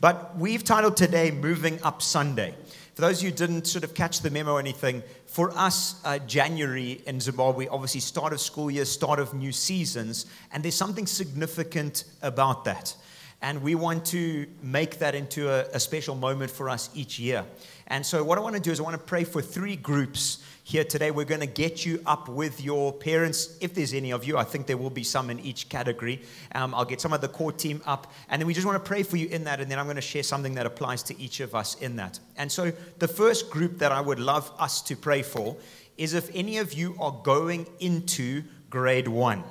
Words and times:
But 0.00 0.38
we've 0.38 0.62
titled 0.62 0.96
today 0.96 1.32
Moving 1.32 1.82
Up 1.82 2.02
Sunday. 2.02 2.54
For 2.94 3.02
those 3.02 3.20
who 3.20 3.32
didn't 3.32 3.66
sort 3.66 3.82
of 3.82 3.94
catch 3.94 4.20
the 4.20 4.30
memo 4.30 4.52
or 4.52 4.60
anything, 4.60 5.02
for 5.26 5.50
us, 5.58 6.00
uh, 6.04 6.20
January 6.20 7.02
in 7.04 7.18
Zimbabwe, 7.18 7.66
obviously, 7.66 7.98
start 7.98 8.32
of 8.32 8.40
school 8.40 8.70
year, 8.70 8.84
start 8.84 9.18
of 9.18 9.34
new 9.34 9.50
seasons, 9.50 10.26
and 10.52 10.62
there's 10.62 10.76
something 10.76 11.04
significant 11.04 12.04
about 12.22 12.64
that. 12.64 12.94
And 13.42 13.60
we 13.60 13.74
want 13.74 14.04
to 14.06 14.46
make 14.62 15.00
that 15.00 15.16
into 15.16 15.50
a, 15.50 15.66
a 15.74 15.80
special 15.80 16.14
moment 16.14 16.52
for 16.52 16.68
us 16.68 16.90
each 16.94 17.18
year. 17.18 17.44
And 17.88 18.04
so, 18.04 18.22
what 18.22 18.36
I 18.36 18.42
want 18.42 18.54
to 18.54 18.60
do 18.60 18.70
is, 18.70 18.80
I 18.80 18.82
want 18.82 18.94
to 18.94 19.02
pray 19.02 19.24
for 19.24 19.40
three 19.40 19.74
groups 19.74 20.44
here 20.62 20.84
today. 20.84 21.10
We're 21.10 21.24
going 21.24 21.40
to 21.40 21.46
get 21.46 21.86
you 21.86 22.02
up 22.04 22.28
with 22.28 22.62
your 22.62 22.92
parents, 22.92 23.56
if 23.62 23.72
there's 23.72 23.94
any 23.94 24.12
of 24.12 24.26
you. 24.26 24.36
I 24.36 24.44
think 24.44 24.66
there 24.66 24.76
will 24.76 24.90
be 24.90 25.02
some 25.02 25.30
in 25.30 25.40
each 25.40 25.70
category. 25.70 26.20
Um, 26.54 26.74
I'll 26.74 26.84
get 26.84 27.00
some 27.00 27.14
of 27.14 27.22
the 27.22 27.28
core 27.28 27.50
team 27.50 27.80
up, 27.86 28.12
and 28.28 28.40
then 28.40 28.46
we 28.46 28.52
just 28.52 28.66
want 28.66 28.76
to 28.76 28.86
pray 28.86 29.02
for 29.02 29.16
you 29.16 29.28
in 29.28 29.44
that, 29.44 29.60
and 29.60 29.70
then 29.70 29.78
I'm 29.78 29.86
going 29.86 29.96
to 29.96 30.02
share 30.02 30.22
something 30.22 30.54
that 30.54 30.66
applies 30.66 31.02
to 31.04 31.18
each 31.18 31.40
of 31.40 31.54
us 31.54 31.76
in 31.76 31.96
that. 31.96 32.20
And 32.36 32.52
so, 32.52 32.72
the 32.98 33.08
first 33.08 33.50
group 33.50 33.78
that 33.78 33.90
I 33.90 34.02
would 34.02 34.20
love 34.20 34.52
us 34.58 34.82
to 34.82 34.94
pray 34.94 35.22
for 35.22 35.56
is 35.96 36.12
if 36.12 36.30
any 36.34 36.58
of 36.58 36.74
you 36.74 36.94
are 37.00 37.18
going 37.24 37.66
into 37.80 38.42
grade 38.68 39.08
one. 39.08 39.42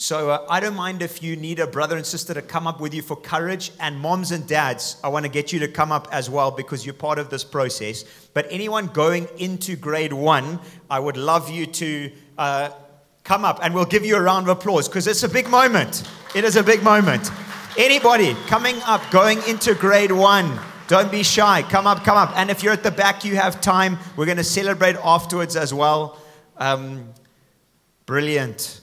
So 0.00 0.30
uh, 0.30 0.46
I 0.48 0.60
don't 0.60 0.76
mind 0.76 1.02
if 1.02 1.24
you 1.24 1.34
need 1.34 1.58
a 1.58 1.66
brother 1.66 1.96
and 1.96 2.06
sister 2.06 2.32
to 2.32 2.40
come 2.40 2.68
up 2.68 2.80
with 2.80 2.94
you 2.94 3.02
for 3.02 3.16
courage. 3.16 3.72
And 3.80 3.98
moms 3.98 4.30
and 4.30 4.46
dads, 4.46 4.96
I 5.02 5.08
want 5.08 5.24
to 5.24 5.28
get 5.28 5.52
you 5.52 5.58
to 5.58 5.66
come 5.66 5.90
up 5.90 6.06
as 6.12 6.30
well 6.30 6.52
because 6.52 6.86
you're 6.86 6.94
part 6.94 7.18
of 7.18 7.30
this 7.30 7.42
process. 7.42 8.04
But 8.32 8.46
anyone 8.48 8.86
going 8.86 9.26
into 9.38 9.74
grade 9.74 10.12
one, 10.12 10.60
I 10.88 11.00
would 11.00 11.16
love 11.16 11.50
you 11.50 11.66
to 11.66 12.12
uh, 12.38 12.70
come 13.24 13.44
up 13.44 13.58
and 13.60 13.74
we'll 13.74 13.86
give 13.86 14.06
you 14.06 14.14
a 14.14 14.20
round 14.20 14.48
of 14.48 14.56
applause 14.56 14.88
because 14.88 15.08
it's 15.08 15.24
a 15.24 15.28
big 15.28 15.48
moment. 15.48 16.08
It 16.32 16.44
is 16.44 16.54
a 16.54 16.62
big 16.62 16.84
moment. 16.84 17.28
Anybody 17.76 18.34
coming 18.46 18.76
up, 18.82 19.02
going 19.10 19.40
into 19.48 19.74
grade 19.74 20.12
one, 20.12 20.60
don't 20.86 21.10
be 21.10 21.24
shy. 21.24 21.62
Come 21.62 21.88
up, 21.88 22.04
come 22.04 22.16
up. 22.16 22.38
And 22.38 22.50
if 22.50 22.62
you're 22.62 22.72
at 22.72 22.84
the 22.84 22.92
back, 22.92 23.24
you 23.24 23.34
have 23.34 23.60
time. 23.60 23.98
We're 24.16 24.26
going 24.26 24.38
to 24.38 24.44
celebrate 24.44 24.94
afterwards 25.02 25.56
as 25.56 25.74
well. 25.74 26.20
Um, 26.56 27.08
brilliant. 28.06 28.80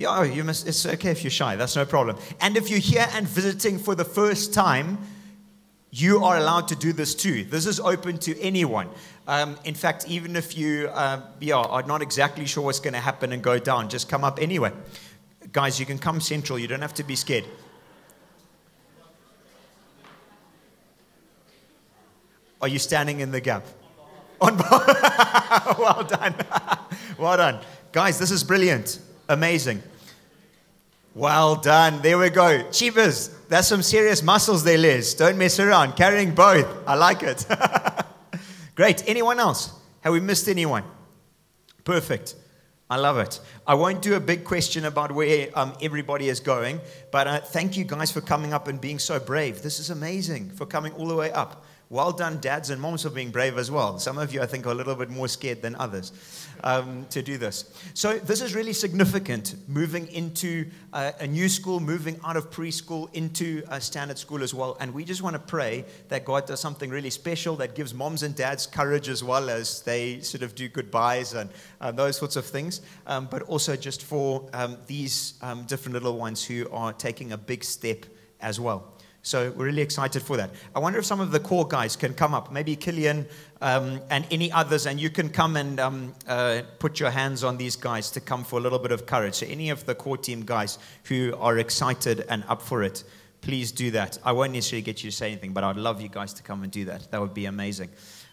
Yeah, 0.00 0.20
oh, 0.20 0.22
you 0.22 0.44
must, 0.44 0.66
it's 0.66 0.86
okay 0.86 1.10
if 1.10 1.22
you're 1.22 1.30
shy, 1.30 1.56
that's 1.56 1.76
no 1.76 1.84
problem. 1.84 2.16
And 2.40 2.56
if 2.56 2.70
you're 2.70 2.78
here 2.78 3.06
and 3.12 3.28
visiting 3.28 3.78
for 3.78 3.94
the 3.94 4.04
first 4.04 4.54
time, 4.54 4.96
you 5.90 6.24
are 6.24 6.38
allowed 6.38 6.68
to 6.68 6.74
do 6.74 6.94
this 6.94 7.14
too. 7.14 7.44
This 7.44 7.66
is 7.66 7.78
open 7.78 8.16
to 8.20 8.40
anyone. 8.40 8.88
Um, 9.28 9.58
in 9.64 9.74
fact, 9.74 10.08
even 10.08 10.36
if 10.36 10.56
you 10.56 10.88
uh, 10.94 11.20
yeah, 11.38 11.56
are 11.56 11.82
not 11.82 12.00
exactly 12.00 12.46
sure 12.46 12.64
what's 12.64 12.80
going 12.80 12.94
to 12.94 12.98
happen 12.98 13.30
and 13.34 13.42
go 13.42 13.58
down, 13.58 13.90
just 13.90 14.08
come 14.08 14.24
up 14.24 14.40
anyway. 14.40 14.72
Guys, 15.52 15.78
you 15.78 15.84
can 15.84 15.98
come 15.98 16.18
central, 16.22 16.58
you 16.58 16.66
don't 16.66 16.80
have 16.80 16.94
to 16.94 17.04
be 17.04 17.14
scared. 17.14 17.44
Are 22.62 22.68
you 22.68 22.78
standing 22.78 23.20
in 23.20 23.32
the 23.32 23.40
gap? 23.42 23.66
On 24.40 24.56
well 25.78 26.04
done. 26.08 26.34
well 27.18 27.36
done. 27.36 27.60
Guys, 27.92 28.18
this 28.18 28.30
is 28.30 28.42
brilliant. 28.42 28.98
Amazing. 29.28 29.82
Well 31.14 31.56
done. 31.56 32.00
There 32.02 32.18
we 32.18 32.30
go. 32.30 32.70
Cheapers. 32.70 33.28
That's 33.48 33.66
some 33.66 33.82
serious 33.82 34.22
muscles 34.22 34.62
there, 34.62 34.78
Liz. 34.78 35.14
Don't 35.14 35.36
mess 35.36 35.58
around. 35.58 35.96
Carrying 35.96 36.34
both. 36.34 36.66
I 36.86 36.94
like 36.94 37.22
it. 37.22 37.44
Great. 38.76 39.02
Anyone 39.08 39.40
else? 39.40 39.72
Have 40.02 40.12
we 40.12 40.20
missed 40.20 40.48
anyone? 40.48 40.84
Perfect. 41.84 42.36
I 42.88 42.96
love 42.96 43.18
it. 43.18 43.40
I 43.66 43.74
won't 43.74 44.02
do 44.02 44.14
a 44.14 44.20
big 44.20 44.44
question 44.44 44.84
about 44.84 45.12
where 45.12 45.48
um, 45.54 45.74
everybody 45.80 46.28
is 46.28 46.40
going, 46.40 46.80
but 47.12 47.26
uh, 47.28 47.40
thank 47.40 47.76
you 47.76 47.84
guys 47.84 48.10
for 48.10 48.20
coming 48.20 48.52
up 48.52 48.66
and 48.66 48.80
being 48.80 48.98
so 48.98 49.20
brave. 49.20 49.62
This 49.62 49.78
is 49.78 49.90
amazing 49.90 50.50
for 50.50 50.66
coming 50.66 50.92
all 50.94 51.06
the 51.06 51.14
way 51.14 51.30
up. 51.30 51.64
Well 51.92 52.12
done, 52.12 52.38
dads 52.38 52.70
and 52.70 52.80
moms, 52.80 53.02
for 53.02 53.10
being 53.10 53.32
brave 53.32 53.58
as 53.58 53.68
well. 53.68 53.98
Some 53.98 54.16
of 54.16 54.32
you, 54.32 54.40
I 54.40 54.46
think, 54.46 54.64
are 54.64 54.70
a 54.70 54.74
little 54.74 54.94
bit 54.94 55.10
more 55.10 55.26
scared 55.26 55.60
than 55.60 55.74
others 55.74 56.12
um, 56.62 57.04
to 57.10 57.20
do 57.20 57.36
this. 57.36 57.64
So, 57.94 58.16
this 58.16 58.40
is 58.40 58.54
really 58.54 58.72
significant 58.72 59.56
moving 59.66 60.06
into 60.06 60.66
uh, 60.92 61.10
a 61.18 61.26
new 61.26 61.48
school, 61.48 61.80
moving 61.80 62.20
out 62.24 62.36
of 62.36 62.48
preschool 62.48 63.12
into 63.12 63.64
a 63.70 63.80
standard 63.80 64.18
school 64.18 64.44
as 64.44 64.54
well. 64.54 64.76
And 64.78 64.94
we 64.94 65.04
just 65.04 65.20
want 65.20 65.34
to 65.34 65.40
pray 65.40 65.84
that 66.10 66.24
God 66.24 66.46
does 66.46 66.60
something 66.60 66.90
really 66.90 67.10
special 67.10 67.56
that 67.56 67.74
gives 67.74 67.92
moms 67.92 68.22
and 68.22 68.36
dads 68.36 68.68
courage 68.68 69.08
as 69.08 69.24
well 69.24 69.50
as 69.50 69.82
they 69.82 70.20
sort 70.20 70.44
of 70.44 70.54
do 70.54 70.68
goodbyes 70.68 71.34
and 71.34 71.50
uh, 71.80 71.90
those 71.90 72.16
sorts 72.16 72.36
of 72.36 72.46
things, 72.46 72.82
um, 73.08 73.26
but 73.28 73.42
also 73.42 73.74
just 73.74 74.04
for 74.04 74.48
um, 74.52 74.76
these 74.86 75.34
um, 75.42 75.64
different 75.64 75.94
little 75.94 76.16
ones 76.16 76.44
who 76.44 76.68
are 76.70 76.92
taking 76.92 77.32
a 77.32 77.36
big 77.36 77.64
step 77.64 78.06
as 78.40 78.60
well. 78.60 78.94
So 79.22 79.50
we're 79.50 79.66
really 79.66 79.82
excited 79.82 80.22
for 80.22 80.36
that. 80.38 80.50
I 80.74 80.78
wonder 80.78 80.98
if 80.98 81.04
some 81.04 81.20
of 81.20 81.30
the 81.30 81.40
core 81.40 81.68
guys 81.68 81.94
can 81.94 82.14
come 82.14 82.32
up, 82.32 82.50
maybe 82.50 82.74
Killian 82.74 83.26
um, 83.60 84.00
and 84.08 84.26
any 84.30 84.50
others, 84.50 84.86
and 84.86 84.98
you 84.98 85.10
can 85.10 85.28
come 85.28 85.56
and 85.56 85.78
um, 85.78 86.14
uh, 86.26 86.62
put 86.78 86.98
your 86.98 87.10
hands 87.10 87.44
on 87.44 87.58
these 87.58 87.76
guys 87.76 88.10
to 88.12 88.20
come 88.20 88.44
for 88.44 88.58
a 88.58 88.62
little 88.62 88.78
bit 88.78 88.92
of 88.92 89.04
courage. 89.04 89.34
So 89.34 89.46
any 89.46 89.68
of 89.68 89.84
the 89.84 89.94
core 89.94 90.16
team 90.16 90.42
guys 90.42 90.78
who 91.04 91.34
are 91.38 91.58
excited 91.58 92.24
and 92.30 92.44
up 92.48 92.62
for 92.62 92.82
it, 92.82 93.04
please 93.42 93.72
do 93.72 93.90
that. 93.90 94.18
I 94.24 94.32
won't 94.32 94.52
necessarily 94.52 94.82
get 94.82 95.04
you 95.04 95.10
to 95.10 95.16
say 95.16 95.32
anything, 95.32 95.52
but 95.52 95.64
I'd 95.64 95.76
love 95.76 96.00
you 96.00 96.08
guys 96.08 96.32
to 96.34 96.42
come 96.42 96.62
and 96.62 96.72
do 96.72 96.86
that. 96.86 97.10
That 97.10 97.20
would 97.20 97.34
be 97.34 97.44
amazing. 97.44 97.90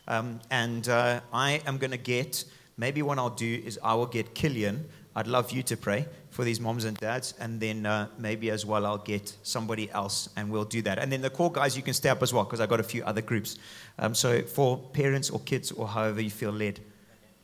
Um, 0.08 0.40
and 0.52 0.88
uh, 0.88 1.20
I 1.34 1.62
am 1.66 1.78
going 1.78 1.92
to 1.92 1.98
get, 1.98 2.46
maybe 2.78 3.02
what 3.02 3.20
I'll 3.20 3.30
do 3.30 3.62
is 3.66 3.78
I 3.84 3.94
will 3.94 4.06
get 4.06 4.34
Killian. 4.34 4.86
I'd 5.18 5.26
love 5.26 5.52
you 5.52 5.64
to 5.64 5.76
pray 5.76 6.06
for 6.30 6.46
these 6.46 6.60
moms 6.60 6.86
and 6.86 6.96
dads, 6.96 7.34
and 7.40 7.60
then 7.60 7.88
uh, 7.88 8.08
maybe 8.20 8.52
as 8.52 8.68
well 8.68 8.86
I'll 8.86 9.00
get 9.00 9.36
somebody 9.42 9.90
else 9.90 10.30
and 10.38 10.52
we'll 10.52 10.64
do 10.64 10.84
that. 10.84 11.00
And 11.00 11.12
then 11.12 11.22
the 11.22 11.32
core 11.32 11.52
guys, 11.52 11.76
you 11.76 11.82
can 11.82 11.96
stay 11.96 12.10
up 12.10 12.22
as 12.22 12.32
well 12.32 12.44
because 12.44 12.62
I've 12.62 12.70
got 12.70 12.80
a 12.80 12.84
few 12.84 13.04
other 13.04 13.22
groups. 13.24 13.58
Um, 13.98 14.14
so 14.14 14.44
for 14.44 14.78
parents 14.78 15.32
or 15.32 15.40
kids 15.40 15.72
or 15.72 15.88
however 15.88 16.22
you 16.22 16.30
feel 16.30 16.52
led, 16.52 16.80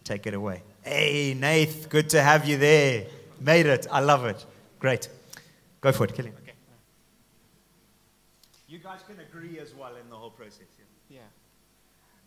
take 0.03 0.28
it 0.28 0.35
away. 0.35 0.62
Hey, 0.83 1.33
Nath, 1.33 1.89
good 1.89 2.12
to 2.12 2.22
have 2.22 2.47
you 2.47 2.57
there. 2.57 3.07
Made 3.39 3.66
it. 3.66 3.88
I 3.91 4.01
love 4.01 4.25
it. 4.25 4.45
Great. 4.78 5.09
Go 5.81 5.91
for 5.91 6.03
it, 6.03 6.13
Killian. 6.13 6.35
Okay. 6.44 6.53
You 8.67 8.78
guys 8.78 9.00
can 9.07 9.19
agree 9.19 9.57
as 9.57 9.73
well 9.73 9.95
in 9.95 10.07
the 10.12 10.16
whole 10.16 10.29
process. 10.29 10.67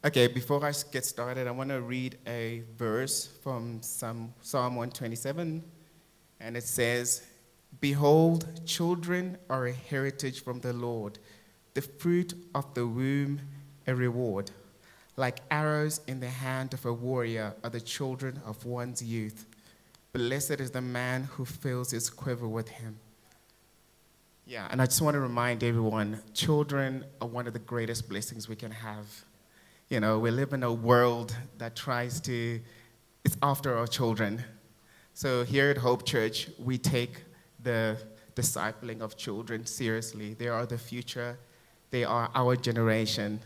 Okay, 0.07 0.29
before 0.29 0.65
I 0.65 0.73
get 0.93 1.05
started, 1.05 1.49
I 1.49 1.51
want 1.51 1.71
to 1.71 1.81
read 1.81 2.17
a 2.29 2.63
verse 2.77 3.27
from 3.43 3.83
Psalm 3.83 4.33
127 4.53 5.65
and 6.39 6.57
it 6.57 6.63
says, 6.63 7.27
Behold, 7.81 8.47
children 8.65 9.37
are 9.51 9.67
a 9.67 9.73
heritage 9.73 10.45
from 10.45 10.61
the 10.61 10.73
Lord, 10.73 11.19
the 11.75 11.83
fruit 11.83 12.35
of 12.55 12.73
the 12.75 12.87
womb 12.87 13.41
a 13.89 13.97
reward. 13.97 14.53
Like 15.17 15.41
arrows 15.51 16.01
in 16.07 16.21
the 16.21 16.29
hand 16.29 16.73
of 16.73 16.87
a 16.87 16.93
warrior 16.93 17.57
are 17.65 17.71
the 17.71 17.81
children 17.81 18.41
of 18.47 18.65
one's 18.65 19.03
youth. 19.03 19.45
Blessed 20.13 20.61
is 20.61 20.71
the 20.71 20.83
man 20.83 21.25
who 21.25 21.45
fills 21.45 21.91
his 21.91 22.11
quiver 22.11 22.47
with 22.47 22.69
him. 22.69 23.01
Yeah, 24.47 24.69
and 24.71 24.81
I 24.81 24.87
just 24.87 25.03
want 25.03 25.17
to 25.17 25.21
remind 25.21 25.65
everyone 25.65 26.23
children 26.33 27.05
are 27.21 27.27
one 27.27 27.49
of 27.49 27.55
the 27.55 27.59
greatest 27.59 28.09
blessings 28.09 28.49
we 28.49 28.55
can 28.55 28.71
have. 28.71 29.25
You 29.89 30.01
know, 30.01 30.19
we 30.19 30.33
live 30.33 30.53
in 30.53 30.65
a 30.65 30.73
world 30.73 31.37
that 31.59 31.77
tries 31.77 32.21
to, 32.23 32.61
it's 33.25 33.37
after 33.41 33.79
our 33.79 33.87
children. 33.87 34.43
So 35.15 35.45
here 35.45 35.71
at 35.71 35.79
Hope 35.79 36.05
Church, 36.05 36.51
we 36.59 36.77
take 36.77 37.23
the 37.63 37.97
discipling 38.35 39.01
of 39.01 39.17
children 39.17 39.65
seriously. 39.65 40.35
They 40.35 40.49
are 40.49 40.67
the 40.67 40.77
future, 40.77 41.39
they 41.93 42.03
are 42.03 42.29
our 42.35 42.57
generation. 42.57 43.39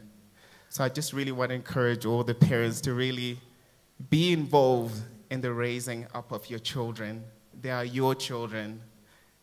So 0.71 0.83
I 0.83 0.89
just 0.89 1.13
really 1.13 1.31
want 1.31 1.51
to 1.51 1.57
encourage 1.57 2.07
all 2.07 2.25
the 2.25 2.35
parents 2.35 2.81
to 2.83 2.95
really 2.95 3.39
be 4.09 4.33
involved 4.33 4.99
in 5.31 5.43
the 5.43 5.53
raising 5.53 6.07
up 6.15 6.33
of 6.33 6.49
your 6.49 6.61
children. 6.61 7.23
They 7.61 7.71
are 7.71 7.85
your 7.85 8.15
children. 8.15 8.81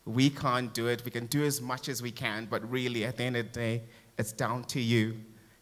We 0.03 0.31
can't 0.31 0.73
do 0.73 0.87
it. 0.87 1.05
We 1.05 1.11
can 1.11 1.27
do 1.27 1.43
as 1.43 1.61
much 1.61 1.89
as 1.89 2.01
we 2.01 2.09
can, 2.09 2.47
but 2.49 2.67
really, 2.71 3.05
at 3.05 3.17
the 3.17 3.23
end 3.23 3.37
of 3.37 3.53
the 3.53 3.59
day, 3.59 3.83
it's 4.17 4.31
down 4.31 4.63
to 4.63 4.81
you 4.81 5.17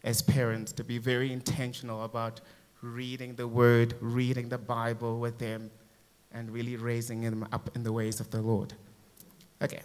as 0.06 0.22
parents 0.22 0.72
to 0.72 0.84
be 0.84 0.98
very 0.98 1.32
intentional 1.32 2.04
about 2.04 2.40
reading 2.80 3.34
the 3.34 3.46
Word, 3.46 3.94
reading 4.00 4.48
the 4.48 4.56
Bible 4.56 5.18
with 5.18 5.38
them, 5.38 5.70
and 6.32 6.50
really 6.50 6.76
raising 6.76 7.22
them 7.22 7.46
up 7.52 7.70
in 7.74 7.82
the 7.82 7.92
ways 7.92 8.20
of 8.20 8.30
the 8.30 8.40
Lord. 8.40 8.72
Okay, 9.60 9.80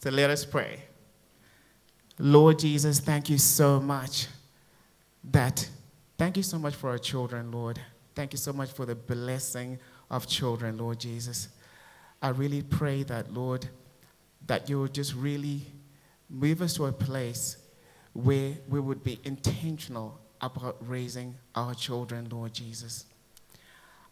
so 0.00 0.10
let 0.10 0.28
us 0.28 0.44
pray. 0.44 0.82
Lord 2.18 2.58
Jesus, 2.58 3.00
thank 3.00 3.30
you 3.30 3.38
so 3.38 3.80
much 3.80 4.28
that, 5.24 5.68
thank 6.18 6.36
you 6.36 6.42
so 6.42 6.58
much 6.58 6.74
for 6.74 6.90
our 6.90 6.98
children, 6.98 7.50
Lord. 7.50 7.80
Thank 8.14 8.32
you 8.32 8.38
so 8.38 8.52
much 8.52 8.70
for 8.70 8.84
the 8.84 8.94
blessing 8.94 9.78
of 10.10 10.26
children, 10.26 10.76
Lord 10.76 11.00
Jesus. 11.00 11.48
I 12.20 12.28
really 12.28 12.62
pray 12.62 13.02
that, 13.04 13.32
Lord, 13.32 13.68
that 14.46 14.68
you 14.68 14.80
would 14.80 14.92
just 14.92 15.14
really 15.14 15.62
move 16.28 16.60
us 16.60 16.74
to 16.74 16.86
a 16.86 16.92
place 16.92 17.56
where 18.14 18.54
we 18.68 18.80
would 18.80 19.04
be 19.04 19.20
intentional 19.24 20.18
about 20.40 20.76
raising 20.80 21.34
our 21.54 21.74
children, 21.74 22.28
Lord 22.30 22.54
Jesus. 22.54 23.06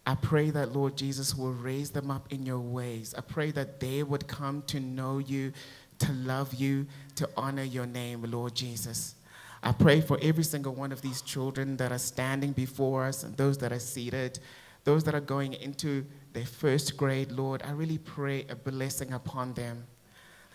I 0.05 0.17
pray 0.17 0.51
that, 0.51 0.73
Lord 0.73 0.97
Jesus, 0.97 1.35
will 1.35 1.53
raise 1.53 1.91
them 1.91 2.11
up 2.11 2.33
in 2.33 2.45
your 2.45 2.59
ways. 2.59 3.15
I 3.17 3.21
pray 3.21 3.53
that 3.53 3.79
they 3.79 4.03
would 4.03 4.27
come 4.27 4.63
to 4.63 4.81
know 4.81 5.19
you, 5.19 5.53
to 6.01 6.13
love 6.13 6.55
you, 6.55 6.87
to 7.17 7.29
honor 7.37 7.63
your 7.63 7.87
name, 7.87 8.25
Lord 8.29 8.55
Jesus. 8.55 9.15
I 9.63 9.71
pray 9.71 10.01
for 10.01 10.19
every 10.21 10.43
single 10.43 10.75
one 10.75 10.91
of 10.91 11.03
these 11.03 11.23
children 11.23 11.77
that 11.77 11.93
are 11.93 11.99
standing 11.99 12.51
before 12.51 13.05
us 13.05 13.23
and 13.23 13.37
those 13.37 13.59
that 13.59 13.73
are 13.73 13.79
seated, 13.79 14.41
those 14.83 15.05
that 15.05 15.15
are 15.15 15.21
going 15.21 15.53
into 15.53 16.05
their 16.33 16.47
first 16.47 16.97
grade, 16.97 17.31
Lord. 17.31 17.63
I 17.65 17.71
really 17.71 17.99
pray 17.99 18.45
a 18.49 18.57
blessing 18.57 19.13
upon 19.13 19.55
them. 19.55 19.85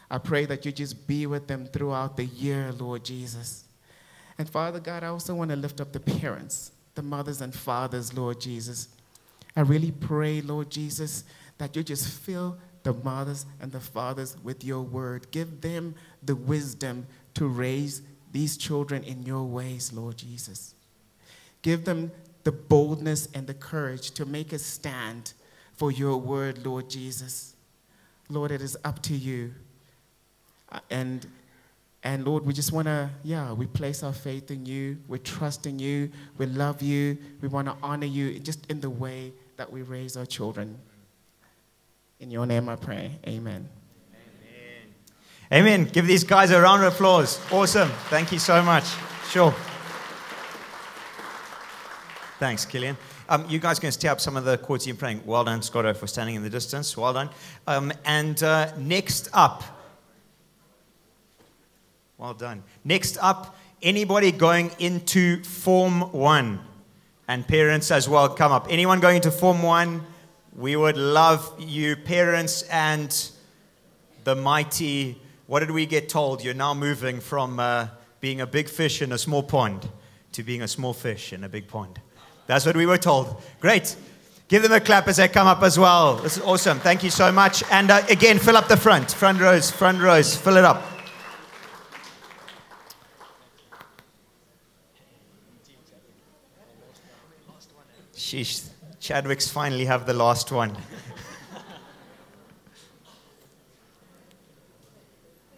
I 0.09 0.17
pray 0.17 0.45
that 0.45 0.65
you 0.65 0.71
just 0.71 1.07
be 1.07 1.25
with 1.25 1.47
them 1.47 1.65
throughout 1.65 2.17
the 2.17 2.25
year, 2.25 2.71
Lord 2.71 3.03
Jesus. 3.03 3.65
And 4.37 4.49
Father 4.49 4.79
God, 4.79 5.03
I 5.03 5.07
also 5.07 5.35
want 5.35 5.51
to 5.51 5.57
lift 5.57 5.81
up 5.81 5.91
the 5.91 5.99
parents, 5.99 6.71
the 6.95 7.01
mothers 7.01 7.41
and 7.41 7.53
fathers, 7.53 8.13
Lord 8.13 8.39
Jesus. 8.39 8.87
I 9.55 9.61
really 9.61 9.91
pray, 9.91 10.41
Lord 10.41 10.69
Jesus, 10.69 11.23
that 11.57 11.75
you 11.75 11.83
just 11.83 12.07
fill 12.07 12.57
the 12.83 12.93
mothers 12.93 13.45
and 13.59 13.71
the 13.71 13.79
fathers 13.79 14.37
with 14.43 14.63
your 14.63 14.81
word. 14.81 15.31
Give 15.31 15.61
them 15.61 15.95
the 16.23 16.35
wisdom 16.35 17.07
to 17.33 17.47
raise 17.47 18.01
these 18.31 18.55
children 18.55 19.03
in 19.03 19.23
your 19.23 19.43
ways, 19.43 19.91
Lord 19.91 20.17
Jesus. 20.17 20.75
Give 21.63 21.83
them 21.83 22.11
the 22.43 22.51
boldness 22.51 23.27
and 23.33 23.47
the 23.47 23.53
courage 23.53 24.11
to 24.11 24.25
make 24.25 24.53
a 24.53 24.59
stand 24.59 25.33
for 25.73 25.91
your 25.91 26.17
word, 26.17 26.65
Lord 26.65 26.89
Jesus. 26.89 27.55
Lord, 28.29 28.51
it 28.51 28.61
is 28.61 28.77
up 28.85 29.01
to 29.03 29.15
you. 29.15 29.53
And 30.89 31.25
and 32.03 32.25
Lord, 32.25 32.45
we 32.45 32.53
just 32.53 32.71
want 32.71 32.87
to, 32.87 33.09
yeah, 33.23 33.51
we 33.51 33.65
place 33.65 34.01
our 34.01 34.13
faith 34.13 34.49
in 34.51 34.65
you. 34.65 34.97
We 35.07 35.19
trust 35.19 35.65
in 35.65 35.77
you. 35.77 36.09
We 36.37 36.45
love 36.45 36.81
you. 36.81 37.17
We 37.41 37.47
want 37.49 37.67
to 37.67 37.75
honor 37.83 38.05
you 38.05 38.39
just 38.39 38.65
in 38.67 38.79
the 38.79 38.89
way 38.89 39.33
that 39.57 39.71
we 39.71 39.81
raise 39.81 40.15
our 40.15 40.25
children. 40.25 40.77
In 42.19 42.31
your 42.31 42.45
name 42.45 42.69
I 42.69 42.75
pray. 42.77 43.11
Amen. 43.27 43.67
Amen. 45.51 45.85
Give 45.85 46.05
these 46.05 46.23
guys 46.23 46.51
a 46.51 46.61
round 46.61 46.83
of 46.83 46.93
applause. 46.93 47.41
Awesome. 47.51 47.89
Thank 48.09 48.31
you 48.31 48.39
so 48.39 48.61
much. 48.61 48.85
Sure. 49.29 49.53
Thanks, 52.39 52.65
Killian. 52.65 52.95
Um, 53.27 53.45
you 53.49 53.59
guys 53.59 53.79
can 53.79 53.91
stay 53.91 54.07
up 54.07 54.21
some 54.21 54.37
of 54.37 54.45
the 54.45 54.57
chords 54.57 54.85
you're 54.87 54.95
playing. 54.95 55.23
Well 55.25 55.43
done, 55.43 55.61
Scotto, 55.61 55.93
for 55.93 56.07
standing 56.07 56.35
in 56.35 56.43
the 56.43 56.49
distance. 56.49 56.95
Well 56.95 57.13
done. 57.13 57.29
Um, 57.65 57.91
and 58.05 58.41
uh, 58.43 58.77
next 58.77 59.29
up, 59.33 59.63
well 62.17 62.33
done. 62.33 62.63
Next 62.83 63.17
up, 63.21 63.55
anybody 63.81 64.31
going 64.31 64.71
into 64.79 65.43
Form 65.43 66.11
1? 66.11 66.59
And 67.27 67.47
parents 67.47 67.91
as 67.91 68.09
well, 68.09 68.29
come 68.29 68.51
up. 68.51 68.67
Anyone 68.69 68.99
going 68.99 69.17
into 69.17 69.31
Form 69.31 69.61
1? 69.61 70.03
We 70.55 70.75
would 70.75 70.97
love 70.97 71.53
you, 71.59 71.95
parents 71.95 72.63
and 72.63 73.31
the 74.23 74.35
mighty. 74.35 75.21
What 75.45 75.59
did 75.59 75.69
we 75.69 75.85
get 75.85 76.09
told? 76.09 76.43
You're 76.43 76.55
now 76.55 76.73
moving 76.73 77.19
from 77.19 77.59
uh, 77.59 77.89
being 78.19 78.41
a 78.41 78.47
big 78.47 78.67
fish 78.67 79.03
in 79.03 79.11
a 79.11 79.17
small 79.17 79.43
pond 79.43 79.87
to 80.31 80.41
being 80.41 80.63
a 80.63 80.67
small 80.67 80.93
fish 80.93 81.33
in 81.33 81.43
a 81.43 81.49
big 81.49 81.67
pond. 81.67 82.01
That's 82.47 82.65
what 82.65 82.75
we 82.75 82.87
were 82.87 82.97
told. 82.97 83.43
Great. 83.59 83.95
Give 84.47 84.63
them 84.63 84.71
a 84.71 84.79
clap 84.79 85.07
as 85.07 85.17
they 85.17 85.27
come 85.27 85.45
up 85.45 85.61
as 85.61 85.77
well. 85.77 86.15
This 86.15 86.37
is 86.37 86.43
awesome. 86.43 86.79
Thank 86.79 87.03
you 87.03 87.11
so 87.11 87.31
much. 87.31 87.63
And 87.69 87.91
uh, 87.91 88.01
again, 88.09 88.39
fill 88.39 88.57
up 88.57 88.67
the 88.67 88.77
front. 88.77 89.11
Front 89.11 89.39
rows, 89.39 89.69
front 89.69 90.01
rows. 90.01 90.35
Fill 90.35 90.57
it 90.57 90.63
up. 90.63 90.96
Sheesh. 98.27 98.67
Chadwick's 98.99 99.49
finally 99.49 99.85
have 99.85 100.05
the 100.05 100.13
last 100.13 100.51
one. 100.51 100.75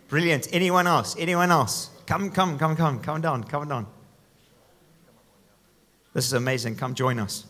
Brilliant. 0.08 0.48
Anyone 0.52 0.86
else? 0.86 1.16
Anyone 1.18 1.50
else? 1.50 1.90
Come, 2.06 2.30
come, 2.30 2.60
come, 2.60 2.76
come. 2.76 3.00
Come 3.00 3.22
down, 3.22 3.44
come 3.44 3.68
down. 3.68 3.88
This 6.14 6.28
is 6.28 6.34
amazing. 6.34 6.76
Come 6.76 6.94
join 6.94 7.18
us. 7.18 7.46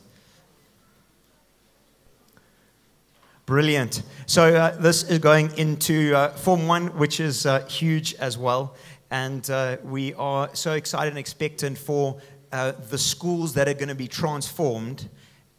Brilliant. 3.46 4.04
So, 4.26 4.56
uh, 4.56 4.78
this 4.78 5.04
is 5.04 5.20
going 5.20 5.52
into 5.58 6.16
uh, 6.16 6.30
Form 6.30 6.66
1, 6.66 6.98
which 6.98 7.20
is 7.20 7.46
uh, 7.46 7.66
huge 7.66 8.16
as 8.16 8.38
well. 8.38 8.74
And 9.12 9.50
uh, 9.50 9.80
we 9.84 10.14
are 10.14 10.50
so 10.56 10.74
excited 10.74 11.10
and 11.10 11.20
expectant 11.20 11.78
for 11.78 12.22
uh, 12.52 12.74
the 12.90 12.98
schools 12.98 13.54
that 13.54 13.68
are 13.68 13.74
going 13.74 13.90
to 13.90 13.96
be 13.96 14.08
transformed 14.08 15.10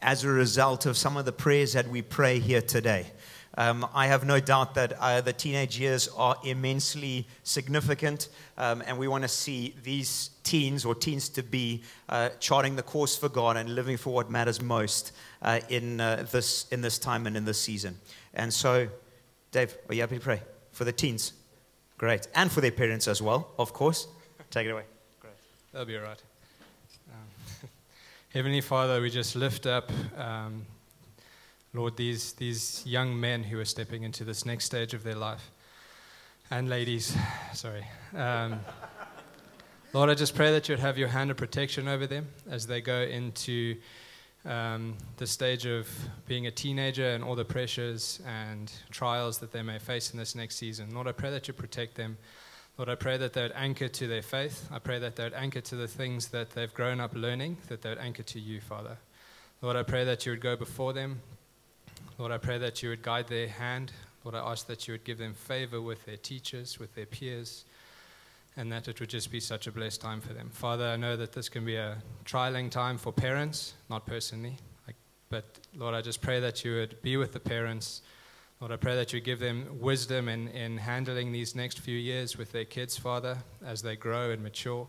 as 0.02 0.24
a 0.24 0.28
result 0.28 0.86
of 0.86 0.96
some 0.96 1.16
of 1.16 1.24
the 1.24 1.32
prayers 1.32 1.72
that 1.74 1.88
we 1.88 2.02
pray 2.02 2.38
here 2.38 2.62
today. 2.62 3.06
Um, 3.58 3.86
I 3.92 4.06
have 4.06 4.24
no 4.24 4.38
doubt 4.38 4.74
that 4.74 4.92
uh, 4.94 5.20
the 5.20 5.32
teenage 5.32 5.78
years 5.78 6.08
are 6.16 6.36
immensely 6.44 7.26
significant, 7.42 8.28
um, 8.56 8.82
and 8.86 8.96
we 8.96 9.08
want 9.08 9.22
to 9.22 9.28
see 9.28 9.74
these 9.82 10.30
teens 10.44 10.84
or 10.84 10.94
teens 10.94 11.28
to 11.30 11.42
be 11.42 11.82
uh, 12.08 12.30
charting 12.38 12.76
the 12.76 12.82
course 12.82 13.16
for 13.16 13.28
God 13.28 13.56
and 13.56 13.74
living 13.74 13.96
for 13.96 14.14
what 14.14 14.30
matters 14.30 14.62
most 14.62 15.12
uh, 15.42 15.60
in, 15.68 16.00
uh, 16.00 16.26
this, 16.30 16.66
in 16.70 16.80
this 16.80 16.98
time 16.98 17.26
and 17.26 17.36
in 17.36 17.44
this 17.44 17.60
season. 17.60 17.96
And 18.34 18.52
so, 18.52 18.88
Dave, 19.50 19.76
are 19.88 19.94
you 19.94 20.00
happy 20.00 20.18
to 20.18 20.24
pray 20.24 20.42
for 20.72 20.84
the 20.84 20.92
teens? 20.92 21.32
Great. 21.98 22.28
And 22.34 22.50
for 22.50 22.60
their 22.60 22.70
parents 22.70 23.08
as 23.08 23.20
well, 23.20 23.50
of 23.58 23.72
course. 23.72 24.06
Take 24.50 24.68
it 24.68 24.70
away. 24.70 24.84
Great. 25.20 25.34
That'll 25.72 25.86
be 25.86 25.96
all 25.96 26.04
right. 26.04 26.22
Heavenly 28.32 28.60
Father, 28.60 29.00
we 29.00 29.10
just 29.10 29.34
lift 29.34 29.66
up, 29.66 29.90
um, 30.16 30.64
Lord, 31.74 31.96
these, 31.96 32.32
these 32.34 32.80
young 32.86 33.18
men 33.18 33.42
who 33.42 33.58
are 33.58 33.64
stepping 33.64 34.04
into 34.04 34.22
this 34.22 34.46
next 34.46 34.66
stage 34.66 34.94
of 34.94 35.02
their 35.02 35.16
life. 35.16 35.50
And 36.48 36.68
ladies, 36.68 37.16
sorry. 37.54 37.84
Um, 38.14 38.60
Lord, 39.92 40.10
I 40.10 40.14
just 40.14 40.36
pray 40.36 40.52
that 40.52 40.68
you'd 40.68 40.78
have 40.78 40.96
your 40.96 41.08
hand 41.08 41.32
of 41.32 41.38
protection 41.38 41.88
over 41.88 42.06
them 42.06 42.28
as 42.48 42.68
they 42.68 42.80
go 42.80 43.00
into 43.00 43.74
um, 44.44 44.96
the 45.16 45.26
stage 45.26 45.66
of 45.66 45.88
being 46.28 46.46
a 46.46 46.52
teenager 46.52 47.08
and 47.08 47.24
all 47.24 47.34
the 47.34 47.44
pressures 47.44 48.20
and 48.28 48.70
trials 48.92 49.38
that 49.38 49.50
they 49.50 49.62
may 49.62 49.80
face 49.80 50.12
in 50.12 50.20
this 50.20 50.36
next 50.36 50.54
season. 50.54 50.94
Lord, 50.94 51.08
I 51.08 51.12
pray 51.12 51.32
that 51.32 51.48
you 51.48 51.54
protect 51.54 51.96
them. 51.96 52.16
Lord, 52.80 52.88
I 52.88 52.94
pray 52.94 53.18
that 53.18 53.34
they 53.34 53.42
would 53.42 53.52
anchor 53.54 53.88
to 53.88 54.06
their 54.06 54.22
faith. 54.22 54.66
I 54.72 54.78
pray 54.78 54.98
that 55.00 55.14
they 55.14 55.24
would 55.24 55.34
anchor 55.34 55.60
to 55.60 55.76
the 55.76 55.86
things 55.86 56.28
that 56.28 56.52
they've 56.52 56.72
grown 56.72 56.98
up 56.98 57.14
learning, 57.14 57.58
that 57.68 57.82
they 57.82 57.90
would 57.90 57.98
anchor 57.98 58.22
to 58.22 58.40
you, 58.40 58.62
Father. 58.62 58.96
Lord, 59.60 59.76
I 59.76 59.82
pray 59.82 60.04
that 60.04 60.24
you 60.24 60.32
would 60.32 60.40
go 60.40 60.56
before 60.56 60.94
them. 60.94 61.20
Lord, 62.16 62.32
I 62.32 62.38
pray 62.38 62.56
that 62.56 62.82
you 62.82 62.88
would 62.88 63.02
guide 63.02 63.28
their 63.28 63.48
hand. 63.48 63.92
Lord, 64.24 64.34
I 64.34 64.50
ask 64.50 64.66
that 64.66 64.88
you 64.88 64.94
would 64.94 65.04
give 65.04 65.18
them 65.18 65.34
favor 65.34 65.78
with 65.82 66.06
their 66.06 66.16
teachers, 66.16 66.78
with 66.78 66.94
their 66.94 67.04
peers, 67.04 67.66
and 68.56 68.72
that 68.72 68.88
it 68.88 68.98
would 68.98 69.10
just 69.10 69.30
be 69.30 69.40
such 69.40 69.66
a 69.66 69.72
blessed 69.72 70.00
time 70.00 70.22
for 70.22 70.32
them. 70.32 70.48
Father, 70.48 70.86
I 70.86 70.96
know 70.96 71.18
that 71.18 71.34
this 71.34 71.50
can 71.50 71.66
be 71.66 71.76
a 71.76 71.98
trialing 72.24 72.70
time 72.70 72.96
for 72.96 73.12
parents, 73.12 73.74
not 73.90 74.06
personally, 74.06 74.56
but 75.28 75.44
Lord, 75.76 75.94
I 75.94 76.00
just 76.00 76.22
pray 76.22 76.40
that 76.40 76.64
you 76.64 76.76
would 76.76 77.02
be 77.02 77.18
with 77.18 77.34
the 77.34 77.40
parents. 77.40 78.00
Lord, 78.60 78.72
I 78.72 78.76
pray 78.76 78.94
that 78.94 79.14
you 79.14 79.22
give 79.22 79.38
them 79.38 79.66
wisdom 79.80 80.28
in, 80.28 80.48
in 80.48 80.76
handling 80.76 81.32
these 81.32 81.54
next 81.54 81.80
few 81.80 81.96
years 81.96 82.36
with 82.36 82.52
their 82.52 82.66
kids, 82.66 82.94
Father, 82.94 83.38
as 83.64 83.80
they 83.80 83.96
grow 83.96 84.32
and 84.32 84.42
mature. 84.42 84.86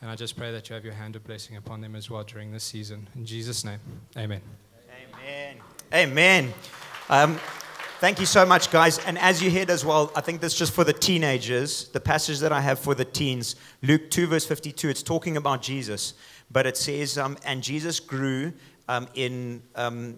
And 0.00 0.08
I 0.08 0.14
just 0.14 0.36
pray 0.36 0.52
that 0.52 0.68
you 0.68 0.74
have 0.76 0.84
your 0.84 0.94
hand 0.94 1.16
of 1.16 1.24
blessing 1.24 1.56
upon 1.56 1.80
them 1.80 1.96
as 1.96 2.08
well 2.08 2.22
during 2.22 2.52
this 2.52 2.62
season. 2.62 3.08
In 3.16 3.26
Jesus' 3.26 3.64
name, 3.64 3.80
amen. 4.16 4.40
Amen. 5.12 5.56
Amen. 5.92 6.54
Um, 7.08 7.40
thank 7.98 8.20
you 8.20 8.26
so 8.26 8.46
much, 8.46 8.70
guys. 8.70 9.00
And 9.00 9.18
as 9.18 9.42
you 9.42 9.50
heard 9.50 9.70
as 9.70 9.84
well, 9.84 10.12
I 10.14 10.20
think 10.20 10.40
this 10.40 10.52
is 10.52 10.58
just 10.60 10.72
for 10.72 10.84
the 10.84 10.92
teenagers. 10.92 11.88
The 11.88 11.98
passage 11.98 12.38
that 12.38 12.52
I 12.52 12.60
have 12.60 12.78
for 12.78 12.94
the 12.94 13.04
teens, 13.04 13.56
Luke 13.82 14.08
2, 14.10 14.28
verse 14.28 14.46
52, 14.46 14.88
it's 14.88 15.02
talking 15.02 15.36
about 15.36 15.62
Jesus. 15.62 16.14
But 16.48 16.64
it 16.64 16.76
says, 16.76 17.18
um, 17.18 17.36
and 17.44 17.60
Jesus 17.60 17.98
grew 17.98 18.52
um, 18.88 19.08
in 19.14 19.64
um, 19.74 20.16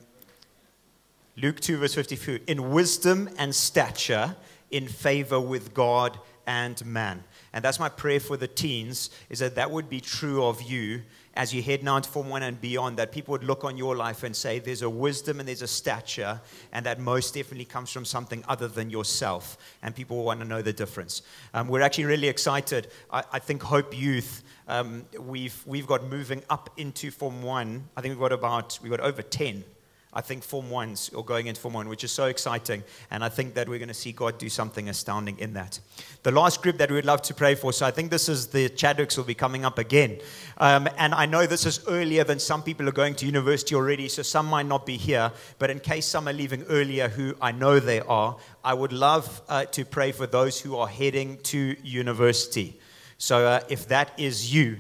Luke 1.37 1.61
2, 1.61 1.79
verse 1.79 1.95
52, 1.95 2.41
in 2.47 2.73
wisdom 2.73 3.31
and 3.39 3.55
stature, 3.55 4.37
in 4.71 4.87
favor 4.87 5.41
with 5.41 5.73
God 5.73 6.19
and 6.47 6.85
man. 6.85 7.25
And 7.55 7.65
that's 7.65 7.81
my 7.81 7.89
prayer 7.89 8.21
for 8.21 8.37
the 8.37 8.49
teens, 8.49 9.11
is 9.31 9.39
that 9.39 9.55
that 9.55 9.71
would 9.71 9.89
be 9.89 10.01
true 10.01 10.45
of 10.45 10.61
you 10.63 11.03
as 11.35 11.55
you 11.55 11.63
head 11.63 11.83
now 11.83 11.97
into 11.97 12.11
Form 12.11 12.29
1 12.29 12.43
and 12.43 12.61
beyond, 12.61 12.99
that 12.99 13.11
people 13.11 13.33
would 13.33 13.45
look 13.45 13.65
on 13.65 13.79
your 13.79 13.97
life 13.97 14.23
and 14.23 14.37
say, 14.37 14.59
there's 14.59 14.83
a 14.83 14.91
wisdom 14.91 15.41
and 15.41 15.49
there's 15.49 15.63
a 15.63 15.67
stature, 15.67 16.39
and 16.73 16.85
that 16.85 17.01
most 17.01 17.33
definitely 17.33 17.65
comes 17.65 17.91
from 17.91 18.05
something 18.05 18.45
other 18.49 18.69
than 18.69 18.91
yourself. 18.91 19.57
And 19.83 19.95
people 19.95 20.23
want 20.25 20.41
to 20.41 20.47
know 20.47 20.61
the 20.61 20.75
difference. 20.75 21.23
Um, 21.55 21.69
we're 21.69 21.81
actually 21.81 22.05
really 22.05 22.29
excited. 22.29 22.89
I, 23.11 23.25
I 23.33 23.39
think 23.39 23.63
Hope 23.63 23.99
Youth, 23.99 24.43
um, 24.69 25.07
we've, 25.19 25.63
we've 25.65 25.87
got 25.87 26.05
moving 26.05 26.43
up 26.51 26.69
into 26.77 27.11
Form 27.11 27.43
1. 27.43 27.89
I 27.97 28.01
think 28.03 28.13
we've 28.13 28.21
got 28.21 28.33
about, 28.33 28.79
we've 28.83 28.91
got 28.91 29.01
over 29.01 29.23
10 29.23 29.65
I 30.15 30.21
think, 30.21 30.45
Form 30.45 30.69
1s 30.69 31.17
or 31.17 31.25
going 31.25 31.47
into 31.47 31.61
Form 31.61 31.75
1, 31.75 31.89
which 31.89 32.05
is 32.05 32.13
so 32.13 32.27
exciting. 32.27 32.83
And 33.11 33.25
I 33.25 33.31
think 33.31 33.55
that 33.55 33.67
we're 33.67 33.79
going 33.79 33.89
to 33.89 33.95
see 33.95 34.13
God 34.13 34.37
do 34.37 34.51
something 34.51 34.91
astounding 34.91 35.39
in 35.39 35.55
that. 35.55 35.81
The 36.23 36.31
last 36.31 36.63
group 36.63 36.77
that 36.79 36.91
we'd 36.91 37.07
love 37.07 37.23
to 37.23 37.35
pray 37.35 37.55
for, 37.55 37.73
so 37.73 37.87
I 37.87 37.91
think 37.91 38.11
this 38.11 38.29
is 38.29 38.49
the 38.49 38.69
Chadwicks 38.69 39.17
will 39.17 39.25
be 39.25 39.35
coming 39.35 39.65
up 39.65 39.79
again. 39.79 40.19
Um, 40.59 40.87
and 40.99 41.15
I 41.15 41.25
know 41.25 41.47
this 41.47 41.65
is 41.65 41.81
earlier 41.89 42.25
than 42.25 42.39
some 42.39 42.63
people 42.63 42.87
are 42.89 42.93
going 42.93 43.15
to 43.17 43.27
university 43.27 43.75
already, 43.75 44.09
so 44.09 44.23
some 44.23 44.47
might 44.47 44.67
not 44.67 44.85
be 44.85 44.99
here. 44.99 45.33
But 45.59 45.71
in 45.71 45.81
case 45.81 46.05
some 46.05 46.29
are 46.29 46.33
leaving 46.35 46.65
earlier, 46.65 47.09
who 47.09 47.35
I 47.41 47.53
know 47.53 47.81
they 47.81 48.01
are, 48.01 48.37
I 48.63 48.75
would 48.75 48.93
love 48.93 49.41
uh, 49.49 49.65
to 49.67 49.85
pray 49.87 50.13
for 50.13 50.27
those 50.27 50.61
who 50.61 50.77
are 50.77 50.89
heading 50.89 51.39
to 51.45 51.75
university. 51.83 52.79
So 53.17 53.47
uh, 53.47 53.61
if 53.71 53.89
that 53.89 54.13
is 54.19 54.53
you, 54.53 54.77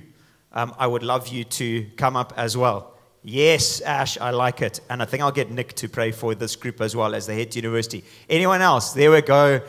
um, 0.52 0.74
I 0.78 0.86
would 0.86 1.02
love 1.02 1.28
you 1.28 1.44
to 1.44 1.86
come 1.96 2.16
up 2.16 2.34
as 2.36 2.54
well. 2.54 2.91
Yes, 3.24 3.80
Ash, 3.82 4.18
I 4.18 4.30
like 4.30 4.62
it. 4.62 4.80
And 4.90 5.00
I 5.00 5.04
think 5.04 5.22
I'll 5.22 5.30
get 5.30 5.50
Nick 5.50 5.74
to 5.74 5.88
pray 5.88 6.10
for 6.10 6.34
this 6.34 6.56
group 6.56 6.80
as 6.80 6.96
well 6.96 7.14
as 7.14 7.26
they 7.26 7.38
head 7.38 7.52
to 7.52 7.58
university. 7.58 8.04
Anyone 8.28 8.60
else? 8.60 8.92
There 8.92 9.10
we 9.10 9.22
go. 9.22 9.60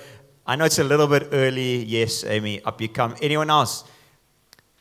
I 0.46 0.56
know 0.56 0.66
it's 0.66 0.80
a 0.80 0.84
little 0.84 1.08
bit 1.08 1.30
early. 1.32 1.84
Yes, 1.84 2.24
Amy, 2.24 2.62
up 2.64 2.82
you 2.82 2.90
come. 2.90 3.16
Anyone 3.22 3.50
else? 3.50 3.84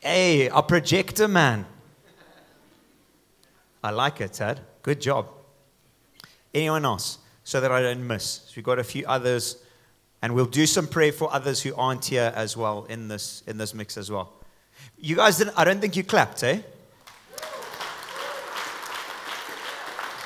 Hey, 0.00 0.48
a 0.48 0.62
projector 0.62 1.28
man. 1.28 1.66
I 3.84 3.90
like 3.90 4.20
it, 4.20 4.32
Tad. 4.32 4.60
Good 4.82 5.00
job. 5.00 5.28
Anyone 6.54 6.84
else? 6.84 7.18
So 7.44 7.60
that 7.60 7.70
I 7.70 7.82
don't 7.82 8.06
miss. 8.06 8.24
So 8.24 8.52
we've 8.56 8.64
got 8.64 8.78
a 8.78 8.84
few 8.84 9.04
others, 9.06 9.62
and 10.22 10.34
we'll 10.34 10.46
do 10.46 10.66
some 10.66 10.86
prayer 10.86 11.12
for 11.12 11.32
others 11.32 11.60
who 11.60 11.74
aren't 11.74 12.06
here 12.06 12.32
as 12.34 12.56
well 12.56 12.84
in 12.84 13.08
this 13.08 13.42
in 13.46 13.58
this 13.58 13.74
mix 13.74 13.96
as 13.96 14.10
well. 14.10 14.32
You 14.96 15.16
guys 15.16 15.38
didn't. 15.38 15.58
I 15.58 15.64
don't 15.64 15.80
think 15.80 15.96
you 15.96 16.04
clapped, 16.04 16.42
eh? 16.42 16.60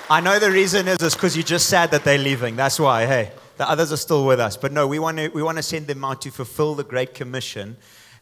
I 0.08 0.20
know 0.20 0.38
the 0.38 0.52
reason 0.52 0.86
is 0.86 0.98
because 1.14 1.36
you 1.36 1.42
just 1.42 1.68
said 1.68 1.90
that 1.90 2.04
they're 2.04 2.16
leaving. 2.16 2.54
That's 2.54 2.78
why. 2.78 3.06
Hey, 3.06 3.32
the 3.56 3.68
others 3.68 3.90
are 3.90 3.96
still 3.96 4.24
with 4.24 4.38
us. 4.38 4.56
But 4.56 4.70
no, 4.70 4.86
we 4.86 5.00
want 5.00 5.18
to 5.18 5.28
we 5.30 5.42
want 5.42 5.56
to 5.56 5.64
send 5.64 5.88
them 5.88 6.04
out 6.04 6.20
to 6.20 6.30
fulfill 6.30 6.76
the 6.76 6.84
Great 6.84 7.12
Commission. 7.12 7.76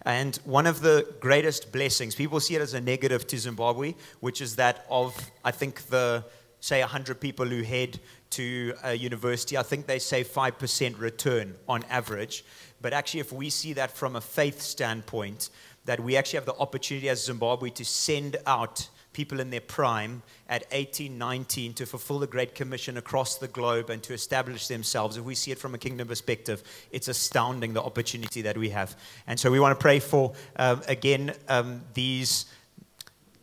And 0.06 0.34
one 0.46 0.66
of 0.66 0.80
the 0.80 1.06
greatest 1.20 1.72
blessings, 1.72 2.14
people 2.14 2.40
see 2.40 2.54
it 2.54 2.62
as 2.62 2.72
a 2.72 2.80
negative 2.80 3.26
to 3.26 3.38
Zimbabwe, 3.38 3.96
which 4.20 4.40
is 4.40 4.56
that 4.56 4.86
of 4.88 5.14
I 5.44 5.50
think 5.50 5.82
the 5.88 6.24
say 6.60 6.80
100 6.80 7.20
people 7.20 7.44
who 7.44 7.62
head 7.62 8.00
to 8.30 8.72
a 8.82 8.94
university, 8.94 9.58
I 9.58 9.62
think 9.62 9.86
they 9.86 9.98
say 9.98 10.24
5% 10.24 10.98
return 10.98 11.54
on 11.68 11.84
average. 11.90 12.46
But 12.80 12.94
actually, 12.94 13.20
if 13.20 13.30
we 13.30 13.50
see 13.50 13.74
that 13.74 13.90
from 13.90 14.16
a 14.16 14.22
faith 14.22 14.62
standpoint, 14.62 15.50
that 15.84 16.00
we 16.00 16.16
actually 16.16 16.38
have 16.38 16.46
the 16.46 16.56
opportunity 16.56 17.10
as 17.10 17.22
Zimbabwe 17.22 17.68
to 17.70 17.84
send 17.84 18.38
out 18.46 18.88
people 19.14 19.40
in 19.40 19.48
their 19.48 19.62
prime 19.62 20.22
at 20.48 20.64
18, 20.70 21.16
19 21.16 21.72
to 21.74 21.86
fulfill 21.86 22.18
the 22.18 22.26
Great 22.26 22.54
Commission 22.54 22.98
across 22.98 23.38
the 23.38 23.48
globe 23.48 23.88
and 23.88 24.02
to 24.02 24.12
establish 24.12 24.68
themselves. 24.68 25.16
If 25.16 25.24
we 25.24 25.34
see 25.34 25.52
it 25.52 25.58
from 25.58 25.74
a 25.74 25.78
kingdom 25.78 26.08
perspective, 26.08 26.62
it's 26.90 27.08
astounding 27.08 27.72
the 27.72 27.82
opportunity 27.82 28.42
that 28.42 28.58
we 28.58 28.68
have. 28.70 28.94
And 29.26 29.40
so 29.40 29.50
we 29.50 29.58
want 29.58 29.78
to 29.78 29.82
pray 29.82 30.00
for, 30.00 30.34
um, 30.56 30.82
again, 30.86 31.32
um, 31.48 31.80
these 31.94 32.44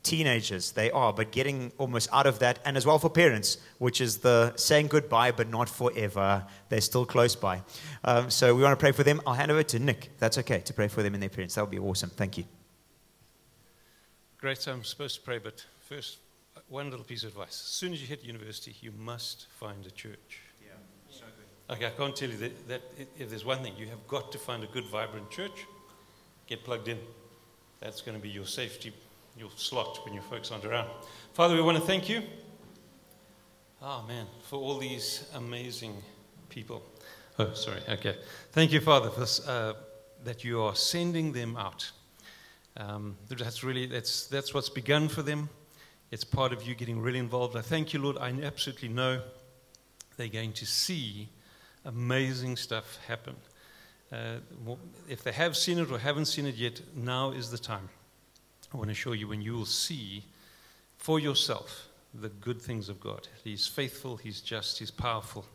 teenagers. 0.03 0.71
They 0.71 0.91
are 0.91 1.13
but 1.13 1.31
getting 1.31 1.71
almost 1.77 2.09
out 2.11 2.25
of 2.25 2.39
that 2.39 2.59
and 2.65 2.75
as 2.75 2.85
well 2.85 2.97
for 2.97 3.09
parents 3.09 3.57
which 3.77 4.01
is 4.01 4.17
the 4.17 4.51
saying 4.55 4.87
goodbye 4.87 5.31
but 5.31 5.49
not 5.49 5.69
forever. 5.69 6.45
They're 6.69 6.81
still 6.81 7.05
close 7.05 7.35
by. 7.35 7.61
Um, 8.03 8.29
so 8.29 8.55
we 8.55 8.63
want 8.63 8.77
to 8.77 8.81
pray 8.81 8.91
for 8.91 9.03
them. 9.03 9.21
I'll 9.27 9.33
hand 9.33 9.51
over 9.51 9.63
to 9.63 9.79
nick. 9.79 10.09
That's 10.17 10.37
okay 10.39 10.59
to 10.61 10.73
pray 10.73 10.87
for 10.87 11.03
them 11.03 11.13
and 11.13 11.21
their 11.21 11.29
parents. 11.29 11.55
That 11.55 11.61
would 11.61 11.71
be 11.71 11.79
awesome. 11.79 12.09
Thank 12.09 12.37
you 12.39 12.60
Great, 14.41 14.57
so 14.57 14.71
I'm 14.71 14.83
supposed 14.83 15.13
to 15.17 15.21
pray, 15.21 15.37
but 15.37 15.63
first, 15.81 16.17
one 16.67 16.89
little 16.89 17.05
piece 17.05 17.23
of 17.23 17.29
advice. 17.29 17.49
As 17.51 17.57
soon 17.57 17.93
as 17.93 18.01
you 18.01 18.07
hit 18.07 18.23
university, 18.23 18.75
you 18.81 18.91
must 18.97 19.45
find 19.59 19.85
a 19.85 19.91
church. 19.91 20.41
yeah 20.59 20.71
so 21.11 21.25
good 21.25 21.75
Okay, 21.75 21.85
I 21.85 21.91
can't 21.91 22.15
tell 22.15 22.27
you 22.27 22.37
that, 22.37 22.67
that 22.67 22.81
if 23.19 23.29
there's 23.29 23.45
one 23.45 23.61
thing, 23.61 23.75
you 23.77 23.85
have 23.85 24.07
got 24.07 24.31
to 24.31 24.39
find 24.39 24.63
a 24.63 24.67
good, 24.67 24.85
vibrant 24.85 25.29
church. 25.29 25.67
Get 26.47 26.63
plugged 26.63 26.87
in. 26.87 26.97
That's 27.81 28.01
going 28.01 28.17
to 28.17 28.21
be 28.21 28.29
your 28.29 28.47
safety, 28.47 28.91
your 29.37 29.51
slot 29.57 30.03
when 30.05 30.15
your 30.15 30.23
folks 30.23 30.51
aren't 30.51 30.65
around. 30.65 30.89
Father, 31.33 31.53
we 31.53 31.61
want 31.61 31.77
to 31.77 31.83
thank 31.83 32.09
you. 32.09 32.23
Oh, 33.79 34.03
man, 34.07 34.25
for 34.41 34.55
all 34.55 34.79
these 34.79 35.29
amazing 35.35 36.01
people. 36.49 36.81
Oh, 37.37 37.53
sorry. 37.53 37.81
Okay. 37.87 38.17
Thank 38.53 38.71
you, 38.71 38.81
Father, 38.81 39.11
for, 39.11 39.27
uh, 39.47 39.73
that 40.23 40.43
you 40.43 40.63
are 40.63 40.75
sending 40.75 41.31
them 41.31 41.57
out. 41.57 41.91
Um, 42.77 43.17
that's 43.29 43.63
really 43.63 43.85
that's 43.85 44.27
that's 44.27 44.53
what's 44.53 44.69
begun 44.69 45.07
for 45.07 45.21
them. 45.21 45.49
It's 46.11 46.23
part 46.23 46.51
of 46.53 46.67
you 46.67 46.75
getting 46.75 46.99
really 47.01 47.19
involved. 47.19 47.55
I 47.55 47.61
thank 47.61 47.93
you, 47.93 48.01
Lord. 48.01 48.17
I 48.17 48.29
absolutely 48.43 48.89
know 48.89 49.21
they're 50.17 50.27
going 50.27 50.53
to 50.53 50.65
see 50.65 51.29
amazing 51.85 52.57
stuff 52.57 52.97
happen. 53.07 53.35
Uh, 54.11 54.35
if 55.07 55.23
they 55.23 55.31
have 55.31 55.55
seen 55.55 55.79
it 55.79 55.89
or 55.89 55.97
haven't 55.97 56.25
seen 56.25 56.45
it 56.45 56.55
yet, 56.55 56.81
now 56.95 57.31
is 57.31 57.49
the 57.49 57.57
time. 57.57 57.89
I 58.73 58.77
want 58.77 58.89
to 58.89 58.93
show 58.93 59.13
you 59.13 59.27
when 59.27 59.41
you 59.41 59.53
will 59.53 59.65
see 59.65 60.23
for 60.97 61.19
yourself 61.19 61.87
the 62.13 62.29
good 62.29 62.61
things 62.61 62.89
of 62.89 62.99
God. 62.99 63.27
He's 63.43 63.67
faithful, 63.67 64.17
He's 64.17 64.41
just, 64.41 64.79
He's 64.79 64.91
powerful. 64.91 65.45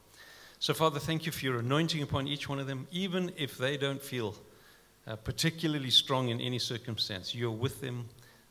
So, 0.58 0.73
Father, 0.73 0.99
thank 0.99 1.26
you 1.26 1.32
for 1.32 1.44
your 1.44 1.58
anointing 1.58 2.02
upon 2.02 2.26
each 2.26 2.49
one 2.49 2.58
of 2.58 2.66
them, 2.66 2.87
even 2.90 3.30
if 3.37 3.58
they 3.58 3.76
don't 3.76 4.02
feel 4.02 4.35
uh, 5.07 5.17
particularly 5.17 5.91
strong 5.91 6.29
in 6.29 6.41
any 6.41 6.59
circumstance. 6.59 7.35
You're 7.35 7.51
with 7.51 7.81
them. 7.81 8.09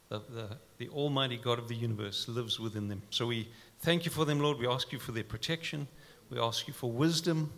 The, 0.10 0.20
the, 0.30 0.58
the 0.78 0.90
Almighty 0.90 1.38
God 1.38 1.60
of 1.60 1.68
the 1.68 1.76
universe 1.76 2.28
lives 2.28 2.60
within 2.60 2.88
them. 2.88 3.02
So 3.10 3.26
we 3.26 3.50
thank 3.80 4.06
you 4.06 4.12
for 4.12 4.24
them, 4.24 4.40
Lord. 4.40 4.60
We 4.60 4.68
ask 4.68 4.92
you 4.92 5.00
for 5.00 5.12
their 5.12 5.24
protection. 5.24 5.88
We 6.30 6.40
ask 6.40 6.68
you 6.68 6.74
for 6.74 6.92
wisdom 6.92 7.52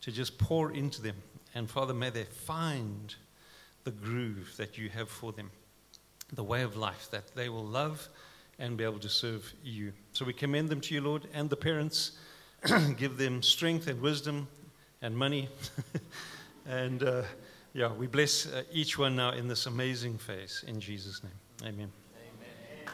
to 0.00 0.10
just 0.10 0.38
pour 0.38 0.72
into 0.72 1.02
them. 1.02 1.16
And 1.54 1.70
Father, 1.70 1.94
may 1.94 2.10
they 2.10 2.24
find 2.24 3.14
the 3.84 3.90
groove 3.90 4.54
that 4.56 4.78
you 4.78 4.88
have 4.90 5.08
for 5.08 5.32
them, 5.32 5.50
the 6.32 6.44
way 6.44 6.62
of 6.62 6.76
life 6.76 7.08
that 7.10 7.34
they 7.34 7.48
will 7.48 7.64
love 7.64 8.08
and 8.58 8.76
be 8.76 8.84
able 8.84 8.98
to 8.98 9.08
serve 9.08 9.52
you. 9.64 9.92
So 10.12 10.24
we 10.24 10.32
commend 10.32 10.68
them 10.68 10.80
to 10.82 10.94
you, 10.94 11.00
Lord, 11.00 11.26
and 11.32 11.48
the 11.48 11.56
parents. 11.56 12.12
Give 12.96 13.16
them 13.16 13.42
strength 13.42 13.86
and 13.86 14.00
wisdom 14.00 14.48
and 15.00 15.16
money. 15.16 15.48
and 16.66 17.02
uh, 17.02 17.22
yeah, 17.72 17.92
we 17.92 18.06
bless 18.06 18.46
uh, 18.46 18.62
each 18.72 18.98
one 18.98 19.16
now 19.16 19.30
in 19.30 19.46
this 19.46 19.66
amazing 19.66 20.18
phase. 20.18 20.64
In 20.66 20.80
Jesus' 20.80 21.22
name. 21.22 21.32
Amen. 21.62 21.92
Amen. 22.16 22.90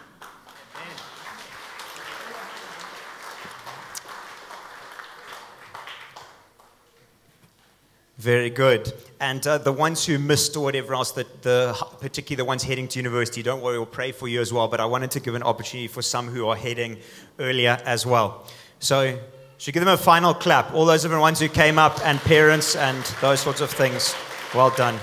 Very 8.19 8.51
good. 8.51 8.93
And 9.19 9.47
uh, 9.47 9.57
the 9.59 9.73
ones 9.73 10.05
who 10.05 10.19
missed 10.19 10.57
or 10.57 10.65
whatever 10.65 10.95
else, 10.95 11.13
the, 11.13 11.27
the, 11.41 11.73
particularly 12.01 12.37
the 12.37 12.45
ones 12.45 12.63
heading 12.63 12.87
to 12.89 12.99
university, 12.99 13.43
don't 13.43 13.63
worry, 13.63 13.79
we'll 13.79 13.87
pray 13.87 14.13
for 14.13 14.29
you 14.29 14.43
as 14.43 14.53
well. 14.53 14.69
But 14.69 14.81
I 14.81 14.85
wanted 14.85 15.11
to 15.13 15.21
give 15.21 15.35
an 15.35 15.43
opportunity 15.43 15.89
for 15.89 16.03
some 16.03 16.29
who 16.29 16.49
are 16.49 16.57
heading 16.57 16.99
earlier 17.39 17.79
as 17.87 18.05
well. 18.05 18.47
So, 18.79 19.19
should 19.59 19.73
give 19.73 19.83
them 19.83 19.95
a 19.95 19.97
final 19.97 20.35
clap. 20.35 20.75
All 20.75 20.85
those 20.85 21.01
different 21.01 21.23
ones 21.23 21.41
who 21.41 21.49
came 21.49 21.79
up, 21.79 21.99
and 22.05 22.21
parents, 22.21 22.77
and 22.77 23.03
those 23.23 23.41
sorts 23.41 23.63
of 23.63 23.71
things. 23.71 24.15
Well 24.55 24.71
done. 24.71 24.99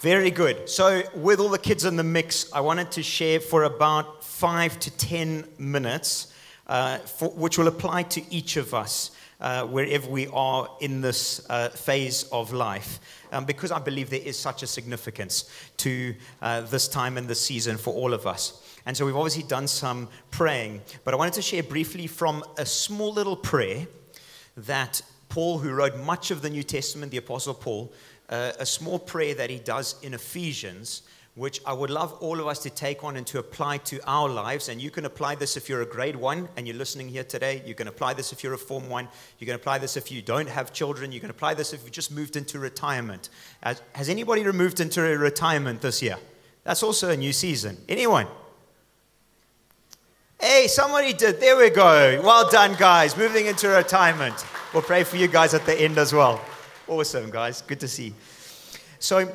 Very 0.00 0.30
good. 0.30 0.68
So, 0.68 1.02
with 1.14 1.40
all 1.40 1.48
the 1.48 1.58
kids 1.58 1.84
in 1.84 1.96
the 1.96 2.04
mix, 2.04 2.52
I 2.52 2.60
wanted 2.60 2.92
to 2.92 3.02
share 3.02 3.40
for 3.40 3.64
about 3.64 4.22
five 4.22 4.78
to 4.80 4.90
ten 4.90 5.44
minutes, 5.58 6.32
uh, 6.68 6.98
for, 6.98 7.30
which 7.30 7.58
will 7.58 7.66
apply 7.66 8.04
to 8.04 8.22
each 8.32 8.56
of 8.56 8.74
us. 8.74 9.10
Uh, 9.40 9.64
wherever 9.64 10.10
we 10.10 10.26
are 10.32 10.68
in 10.80 11.00
this 11.00 11.46
uh, 11.48 11.68
phase 11.68 12.24
of 12.32 12.52
life, 12.52 12.98
um, 13.30 13.44
because 13.44 13.70
I 13.70 13.78
believe 13.78 14.10
there 14.10 14.20
is 14.20 14.36
such 14.36 14.64
a 14.64 14.66
significance 14.66 15.48
to 15.76 16.12
uh, 16.42 16.62
this 16.62 16.88
time 16.88 17.16
and 17.16 17.28
this 17.28 17.40
season 17.40 17.76
for 17.76 17.94
all 17.94 18.12
of 18.12 18.26
us. 18.26 18.60
And 18.84 18.96
so 18.96 19.06
we've 19.06 19.14
obviously 19.14 19.44
done 19.44 19.68
some 19.68 20.08
praying, 20.32 20.82
but 21.04 21.14
I 21.14 21.16
wanted 21.16 21.34
to 21.34 21.42
share 21.42 21.62
briefly 21.62 22.08
from 22.08 22.42
a 22.56 22.66
small 22.66 23.12
little 23.12 23.36
prayer 23.36 23.86
that 24.56 25.02
Paul, 25.38 25.58
who 25.58 25.70
wrote 25.70 25.96
much 25.98 26.32
of 26.32 26.42
the 26.42 26.50
New 26.50 26.64
Testament, 26.64 27.12
the 27.12 27.18
Apostle 27.18 27.54
Paul, 27.54 27.92
uh, 28.28 28.50
a 28.58 28.66
small 28.66 28.98
prayer 28.98 29.36
that 29.36 29.50
he 29.50 29.60
does 29.60 29.94
in 30.02 30.12
Ephesians, 30.12 31.02
which 31.36 31.60
I 31.64 31.72
would 31.72 31.90
love 31.90 32.12
all 32.14 32.40
of 32.40 32.48
us 32.48 32.58
to 32.64 32.70
take 32.70 33.04
on 33.04 33.16
and 33.16 33.24
to 33.28 33.38
apply 33.38 33.78
to 33.78 34.00
our 34.04 34.28
lives. 34.28 34.68
And 34.68 34.82
you 34.82 34.90
can 34.90 35.04
apply 35.04 35.36
this 35.36 35.56
if 35.56 35.68
you're 35.68 35.82
a 35.82 35.86
grade 35.86 36.16
one 36.16 36.48
and 36.56 36.66
you're 36.66 36.74
listening 36.74 37.08
here 37.08 37.22
today. 37.22 37.62
You 37.64 37.76
can 37.76 37.86
apply 37.86 38.14
this 38.14 38.32
if 38.32 38.42
you're 38.42 38.54
a 38.54 38.58
form 38.58 38.88
one. 38.88 39.06
You 39.38 39.46
can 39.46 39.54
apply 39.54 39.78
this 39.78 39.96
if 39.96 40.10
you 40.10 40.22
don't 40.22 40.48
have 40.48 40.72
children. 40.72 41.12
You 41.12 41.20
can 41.20 41.30
apply 41.30 41.54
this 41.54 41.72
if 41.72 41.84
you 41.84 41.90
just 41.90 42.10
moved 42.10 42.34
into 42.34 42.58
retirement. 42.58 43.28
Has, 43.62 43.80
has 43.92 44.08
anybody 44.08 44.42
moved 44.42 44.80
into 44.80 45.02
retirement 45.02 45.82
this 45.82 46.02
year? 46.02 46.16
That's 46.64 46.82
also 46.82 47.10
a 47.10 47.16
new 47.16 47.32
season. 47.32 47.76
Anyone? 47.88 48.26
Hey, 50.40 50.66
somebody 50.66 51.12
did. 51.12 51.38
There 51.40 51.56
we 51.56 51.70
go. 51.70 52.20
Well 52.24 52.50
done, 52.50 52.74
guys. 52.76 53.16
Moving 53.16 53.46
into 53.46 53.68
retirement. 53.68 54.44
We'll 54.74 54.82
pray 54.82 55.02
for 55.02 55.16
you 55.16 55.28
guys 55.28 55.54
at 55.54 55.64
the 55.64 55.80
end 55.80 55.96
as 55.96 56.12
well. 56.12 56.38
Awesome, 56.88 57.30
guys. 57.30 57.62
Good 57.62 57.80
to 57.80 57.88
see. 57.88 58.12
So, 58.98 59.34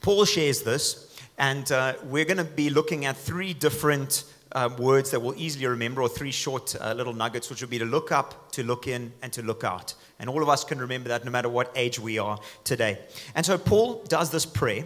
Paul 0.00 0.24
shares 0.24 0.62
this, 0.62 1.16
and 1.38 1.70
uh, 1.70 1.94
we're 2.02 2.24
going 2.24 2.38
to 2.38 2.44
be 2.44 2.68
looking 2.68 3.04
at 3.04 3.16
three 3.16 3.54
different 3.54 4.24
um, 4.50 4.76
words 4.76 5.12
that 5.12 5.22
we'll 5.22 5.36
easily 5.36 5.66
remember, 5.66 6.02
or 6.02 6.08
three 6.08 6.32
short 6.32 6.74
uh, 6.80 6.92
little 6.94 7.12
nuggets, 7.12 7.48
which 7.48 7.60
would 7.60 7.70
be 7.70 7.78
to 7.78 7.84
look 7.84 8.10
up, 8.10 8.50
to 8.50 8.64
look 8.64 8.88
in, 8.88 9.12
and 9.22 9.32
to 9.34 9.42
look 9.42 9.62
out. 9.62 9.94
And 10.18 10.28
all 10.28 10.42
of 10.42 10.48
us 10.48 10.64
can 10.64 10.80
remember 10.80 11.10
that 11.10 11.24
no 11.24 11.30
matter 11.30 11.48
what 11.48 11.70
age 11.76 12.00
we 12.00 12.18
are 12.18 12.36
today. 12.64 12.98
And 13.36 13.46
so 13.46 13.56
Paul 13.56 14.02
does 14.08 14.30
this 14.30 14.46
prayer. 14.46 14.84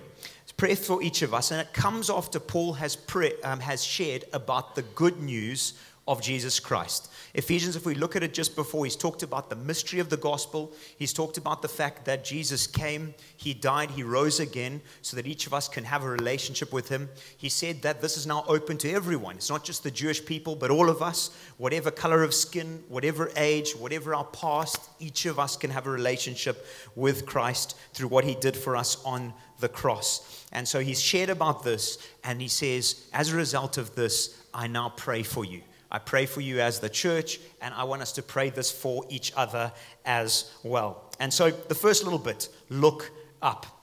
Prayer 0.58 0.76
for 0.76 1.02
each 1.02 1.22
of 1.22 1.32
us, 1.34 1.50
and 1.50 1.60
it 1.60 1.72
comes 1.72 2.08
after 2.10 2.38
Paul 2.38 2.74
has, 2.74 2.94
pray, 2.94 3.32
um, 3.42 3.58
has 3.60 3.82
shared 3.82 4.24
about 4.32 4.76
the 4.76 4.82
good 4.82 5.20
news 5.20 5.72
of 6.06 6.20
Jesus 6.20 6.60
Christ. 6.60 7.10
Ephesians, 7.32 7.76
if 7.76 7.86
we 7.86 7.94
look 7.94 8.14
at 8.14 8.22
it 8.22 8.34
just 8.34 8.54
before, 8.54 8.84
he's 8.84 8.94
talked 8.94 9.22
about 9.22 9.48
the 9.48 9.56
mystery 9.56 10.00
of 10.00 10.10
the 10.10 10.18
gospel. 10.18 10.70
He's 10.98 11.14
talked 11.14 11.38
about 11.38 11.62
the 11.62 11.68
fact 11.68 12.04
that 12.04 12.24
Jesus 12.24 12.66
came, 12.66 13.14
he 13.36 13.54
died, 13.54 13.90
he 13.90 14.02
rose 14.02 14.38
again, 14.38 14.82
so 15.00 15.16
that 15.16 15.26
each 15.26 15.46
of 15.46 15.54
us 15.54 15.66
can 15.66 15.84
have 15.84 16.04
a 16.04 16.08
relationship 16.08 16.72
with 16.72 16.88
him. 16.88 17.08
He 17.36 17.48
said 17.48 17.80
that 17.82 18.02
this 18.02 18.18
is 18.18 18.26
now 18.26 18.44
open 18.46 18.76
to 18.78 18.92
everyone. 18.92 19.36
It's 19.36 19.48
not 19.48 19.64
just 19.64 19.82
the 19.82 19.90
Jewish 19.90 20.24
people, 20.24 20.54
but 20.54 20.70
all 20.70 20.90
of 20.90 21.00
us, 21.00 21.30
whatever 21.56 21.90
color 21.90 22.22
of 22.22 22.34
skin, 22.34 22.84
whatever 22.88 23.30
age, 23.36 23.72
whatever 23.72 24.14
our 24.14 24.24
past, 24.26 24.90
each 25.00 25.24
of 25.24 25.38
us 25.38 25.56
can 25.56 25.70
have 25.70 25.86
a 25.86 25.90
relationship 25.90 26.66
with 26.94 27.24
Christ 27.24 27.76
through 27.94 28.08
what 28.08 28.24
he 28.24 28.34
did 28.34 28.56
for 28.56 28.76
us 28.76 29.02
on 29.04 29.32
the 29.58 29.68
cross. 29.68 30.44
And 30.52 30.68
so 30.68 30.80
he's 30.80 31.00
shared 31.00 31.30
about 31.30 31.64
this, 31.64 31.98
and 32.22 32.42
he 32.42 32.48
says, 32.48 33.08
as 33.12 33.32
a 33.32 33.36
result 33.36 33.78
of 33.78 33.94
this, 33.94 34.38
I 34.52 34.66
now 34.66 34.92
pray 34.94 35.22
for 35.22 35.44
you. 35.44 35.62
I 35.94 36.00
pray 36.00 36.26
for 36.26 36.40
you 36.40 36.58
as 36.58 36.80
the 36.80 36.88
church, 36.88 37.38
and 37.62 37.72
I 37.72 37.84
want 37.84 38.02
us 38.02 38.10
to 38.14 38.22
pray 38.22 38.50
this 38.50 38.68
for 38.68 39.04
each 39.08 39.32
other 39.36 39.70
as 40.04 40.50
well. 40.64 41.08
And 41.20 41.32
so, 41.32 41.52
the 41.52 41.74
first 41.76 42.02
little 42.02 42.18
bit 42.18 42.48
look 42.68 43.12
up. 43.40 43.73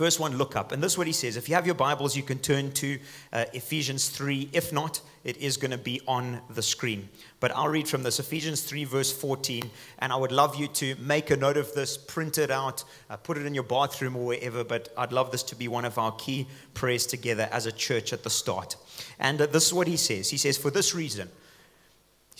First 0.00 0.18
one, 0.18 0.38
look 0.38 0.56
up. 0.56 0.72
And 0.72 0.82
this 0.82 0.92
is 0.92 0.98
what 0.98 1.06
he 1.06 1.12
says. 1.12 1.36
If 1.36 1.46
you 1.46 1.54
have 1.56 1.66
your 1.66 1.74
Bibles, 1.74 2.16
you 2.16 2.22
can 2.22 2.38
turn 2.38 2.72
to 2.72 2.98
uh, 3.34 3.44
Ephesians 3.52 4.08
3. 4.08 4.48
If 4.54 4.72
not, 4.72 5.02
it 5.24 5.36
is 5.36 5.58
going 5.58 5.72
to 5.72 5.76
be 5.76 6.00
on 6.08 6.40
the 6.48 6.62
screen. 6.62 7.10
But 7.38 7.54
I'll 7.54 7.68
read 7.68 7.86
from 7.86 8.02
this 8.02 8.18
Ephesians 8.18 8.62
3, 8.62 8.84
verse 8.84 9.12
14. 9.12 9.70
And 9.98 10.10
I 10.10 10.16
would 10.16 10.32
love 10.32 10.56
you 10.56 10.68
to 10.68 10.96
make 11.00 11.30
a 11.30 11.36
note 11.36 11.58
of 11.58 11.74
this, 11.74 11.98
print 11.98 12.38
it 12.38 12.50
out, 12.50 12.82
uh, 13.10 13.18
put 13.18 13.36
it 13.36 13.44
in 13.44 13.52
your 13.52 13.62
bathroom 13.62 14.16
or 14.16 14.24
wherever. 14.24 14.64
But 14.64 14.88
I'd 14.96 15.12
love 15.12 15.32
this 15.32 15.42
to 15.42 15.54
be 15.54 15.68
one 15.68 15.84
of 15.84 15.98
our 15.98 16.12
key 16.12 16.46
prayers 16.72 17.04
together 17.04 17.50
as 17.52 17.66
a 17.66 17.72
church 17.72 18.14
at 18.14 18.22
the 18.22 18.30
start. 18.30 18.76
And 19.18 19.38
uh, 19.42 19.46
this 19.48 19.66
is 19.66 19.74
what 19.74 19.86
he 19.86 19.98
says. 19.98 20.30
He 20.30 20.38
says, 20.38 20.56
For 20.56 20.70
this 20.70 20.94
reason, 20.94 21.28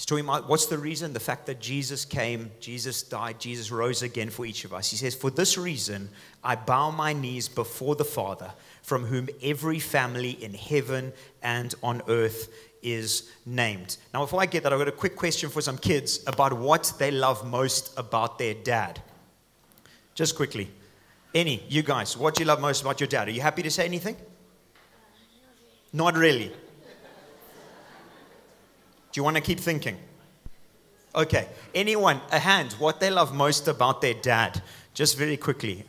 he's 0.00 0.07
talking 0.07 0.25
about 0.25 0.49
what's 0.49 0.64
the 0.64 0.78
reason? 0.78 1.12
The 1.12 1.21
fact 1.21 1.45
that 1.45 1.61
Jesus 1.61 2.07
came, 2.07 2.50
Jesus 2.59 3.02
died, 3.02 3.38
Jesus 3.38 3.71
rose 3.71 4.00
again 4.02 4.30
for 4.30 4.47
each 4.47 4.64
of 4.64 4.73
us. 4.73 4.90
He 4.90 4.97
says, 4.97 5.14
For 5.14 5.30
this 5.30 5.59
reason, 5.59 6.09
I 6.42 6.57
bow 6.57 6.90
my 6.90 7.12
knees 7.12 7.50
before 7.50 7.97
the 7.97 8.04
Father, 8.07 8.50
from 8.80 9.04
whom 9.04 9.28
every 9.42 9.78
family 9.78 10.30
in 10.42 10.54
heaven 10.54 11.12
and 11.42 11.75
on 11.83 12.00
earth 12.09 12.49
is 12.80 13.30
named. 13.45 13.99
Now, 14.14 14.23
before 14.23 14.40
I 14.40 14.47
get 14.47 14.62
that, 14.62 14.73
I've 14.73 14.78
got 14.78 14.88
a 14.88 14.92
quick 14.92 15.16
question 15.16 15.50
for 15.50 15.61
some 15.61 15.76
kids 15.76 16.25
about 16.26 16.54
what 16.54 16.95
they 16.99 17.11
love 17.11 17.47
most 17.47 17.92
about 17.99 18.38
their 18.38 18.54
dad. 18.54 19.02
Just 20.14 20.35
quickly. 20.35 20.71
Any, 21.35 21.62
you 21.69 21.83
guys, 21.83 22.16
what 22.16 22.37
do 22.37 22.42
you 22.42 22.47
love 22.47 22.62
most 22.62 22.80
about 22.80 23.00
your 23.00 23.07
dad? 23.07 23.28
Are 23.28 23.33
you 23.33 23.42
happy 23.42 23.62
to 23.64 23.71
say 23.71 23.85
anything? 23.85 24.16
Not 25.92 26.16
really. 26.16 26.52
Do 29.12 29.19
you 29.19 29.25
want 29.25 29.37
to 29.37 29.43
keep 29.43 29.59
thinking? 29.59 29.97
Okay. 31.14 31.49
Anyone, 31.75 32.21
a 32.31 32.38
hand, 32.38 32.73
what 32.75 33.00
they 33.00 33.11
love 33.11 33.35
most 33.35 33.67
about 33.69 34.00
their 34.00 34.14
dad? 34.14 34.62
Just 34.95 35.19
very 35.19 35.37
quickly. 35.37 35.85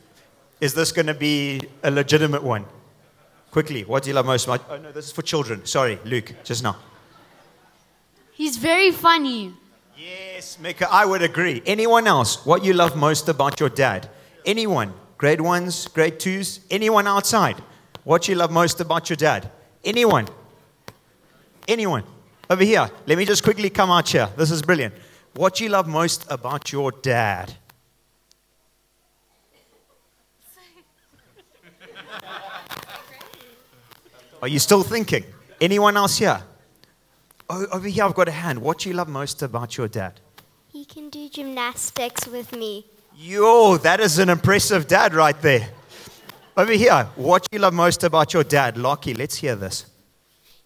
Is 0.60 0.74
this 0.74 0.92
going 0.92 1.06
to 1.06 1.14
be 1.14 1.62
a 1.82 1.90
legitimate 1.90 2.42
one? 2.42 2.64
Quickly, 3.50 3.84
what 3.84 4.02
do 4.02 4.10
you 4.10 4.14
love 4.14 4.26
most 4.26 4.46
about? 4.46 4.64
Oh, 4.70 4.78
no, 4.78 4.92
this 4.92 5.06
is 5.06 5.12
for 5.12 5.22
children. 5.22 5.66
Sorry, 5.66 5.98
Luke, 6.04 6.32
just 6.42 6.62
now. 6.62 6.76
He's 8.32 8.56
very 8.56 8.90
funny. 8.90 9.54
Yes, 9.96 10.58
Mika, 10.58 10.88
I 10.90 11.04
would 11.04 11.22
agree. 11.22 11.62
Anyone 11.66 12.06
else, 12.06 12.44
what 12.46 12.64
you 12.64 12.72
love 12.72 12.96
most 12.96 13.28
about 13.28 13.60
your 13.60 13.68
dad? 13.68 14.08
Anyone? 14.44 14.94
Grade 15.18 15.40
ones, 15.40 15.86
grade 15.88 16.18
twos? 16.18 16.60
Anyone 16.70 17.06
outside? 17.06 17.62
What 18.04 18.26
you 18.26 18.34
love 18.34 18.50
most 18.50 18.80
about 18.80 19.08
your 19.10 19.16
dad? 19.16 19.50
Anyone? 19.84 20.26
Anyone? 21.68 22.04
Over 22.52 22.64
here. 22.64 22.90
Let 23.06 23.16
me 23.16 23.24
just 23.24 23.42
quickly 23.42 23.70
come 23.70 23.90
out 23.90 24.06
here. 24.10 24.28
This 24.36 24.50
is 24.50 24.60
brilliant. 24.60 24.92
What 25.32 25.54
do 25.54 25.64
you 25.64 25.70
love 25.70 25.88
most 25.88 26.26
about 26.28 26.70
your 26.70 26.92
dad? 26.92 27.54
Are 34.42 34.48
you 34.48 34.58
still 34.58 34.82
thinking? 34.82 35.24
Anyone 35.62 35.96
else 35.96 36.18
here? 36.18 36.42
Oh, 37.48 37.66
over 37.72 37.88
here, 37.88 38.04
I've 38.04 38.12
got 38.12 38.28
a 38.28 38.32
hand. 38.32 38.60
What 38.60 38.80
do 38.80 38.90
you 38.90 38.96
love 38.96 39.08
most 39.08 39.40
about 39.40 39.78
your 39.78 39.88
dad? 39.88 40.20
He 40.68 40.84
can 40.84 41.08
do 41.08 41.30
gymnastics 41.30 42.26
with 42.26 42.52
me. 42.52 42.84
Yo, 43.16 43.78
that 43.78 43.98
is 43.98 44.18
an 44.18 44.28
impressive 44.28 44.86
dad 44.86 45.14
right 45.14 45.40
there. 45.40 45.70
Over 46.54 46.72
here, 46.72 47.08
what 47.16 47.44
do 47.44 47.56
you 47.56 47.60
love 47.60 47.72
most 47.72 48.04
about 48.04 48.34
your 48.34 48.44
dad? 48.44 48.76
Lockie, 48.76 49.14
let's 49.14 49.36
hear 49.36 49.56
this. 49.56 49.86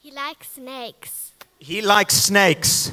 He 0.01 0.11
likes 0.11 0.51
snakes. 0.51 1.26
He 1.59 1.83
likes 1.83 2.15
snakes. 2.15 2.93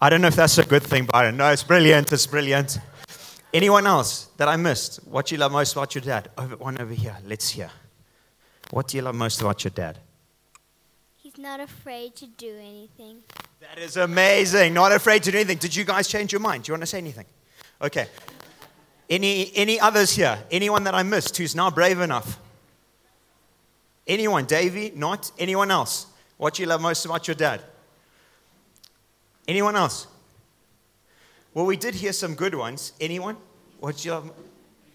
I 0.00 0.10
don't 0.10 0.20
know 0.20 0.28
if 0.28 0.36
that's 0.36 0.58
a 0.58 0.64
good 0.64 0.82
thing, 0.82 1.06
Byron. 1.06 1.36
No, 1.36 1.50
it's 1.50 1.62
brilliant. 1.62 2.12
It's 2.12 2.26
brilliant. 2.26 2.78
Anyone 3.54 3.86
else 3.86 4.28
that 4.36 4.48
I 4.48 4.56
missed? 4.56 4.96
What 5.06 5.26
do 5.26 5.34
you 5.34 5.38
love 5.38 5.52
most 5.52 5.72
about 5.72 5.94
your 5.94 6.02
dad? 6.02 6.30
Oh, 6.36 6.44
over, 6.44 6.56
one 6.56 6.80
over 6.80 6.94
here. 6.94 7.16
Let's 7.26 7.50
hear. 7.50 7.70
What 8.70 8.88
do 8.88 8.96
you 8.96 9.02
love 9.02 9.14
most 9.14 9.40
about 9.40 9.62
your 9.62 9.70
dad? 9.70 9.98
He's 11.16 11.38
not 11.38 11.60
afraid 11.60 12.16
to 12.16 12.26
do 12.26 12.54
anything. 12.58 13.18
That 13.60 13.78
is 13.78 13.96
amazing. 13.96 14.74
Not 14.74 14.92
afraid 14.92 15.22
to 15.24 15.30
do 15.30 15.38
anything. 15.38 15.58
Did 15.58 15.76
you 15.76 15.84
guys 15.84 16.08
change 16.08 16.32
your 16.32 16.40
mind? 16.40 16.64
Do 16.64 16.70
you 16.70 16.74
want 16.74 16.82
to 16.82 16.86
say 16.86 16.98
anything? 16.98 17.26
Okay. 17.80 18.06
Any, 19.08 19.52
any 19.54 19.78
others 19.78 20.12
here? 20.12 20.38
Anyone 20.50 20.84
that 20.84 20.94
I 20.94 21.02
missed 21.02 21.36
who's 21.36 21.54
now 21.54 21.70
brave 21.70 22.00
enough? 22.00 22.38
Anyone? 24.06 24.46
Davy? 24.46 24.92
Not? 24.96 25.30
Anyone 25.38 25.70
else? 25.70 26.06
What 26.42 26.54
do 26.54 26.62
you 26.64 26.68
love 26.68 26.80
most 26.80 27.04
about 27.04 27.28
your 27.28 27.36
dad? 27.36 27.62
Anyone 29.46 29.76
else? 29.76 30.08
Well, 31.54 31.66
we 31.66 31.76
did 31.76 31.94
hear 31.94 32.12
some 32.12 32.34
good 32.34 32.56
ones. 32.56 32.94
Anyone? 33.00 33.36
What 33.78 33.98
do 33.98 34.08
you 34.08 34.14
love, 34.14 34.32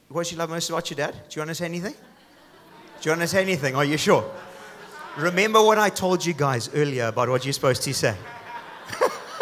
what 0.09 0.25
do 0.25 0.35
you 0.35 0.39
love 0.39 0.49
most 0.49 0.69
about 0.69 0.89
your 0.89 0.97
dad? 0.97 1.13
Do 1.13 1.19
you 1.37 1.39
want 1.39 1.51
to 1.51 1.55
say 1.55 1.63
anything? 1.63 1.93
Do 1.93 3.09
you 3.09 3.11
want 3.11 3.21
to 3.21 3.27
say 3.29 3.41
anything? 3.43 3.77
Are 3.77 3.85
you 3.85 3.95
sure? 3.95 4.29
Remember 5.15 5.63
what 5.63 5.77
I 5.79 5.87
told 5.87 6.25
you 6.25 6.33
guys 6.33 6.69
earlier 6.73 7.05
about 7.05 7.29
what 7.29 7.45
you're 7.45 7.53
supposed 7.53 7.81
to 7.83 7.93
say. 7.93 8.17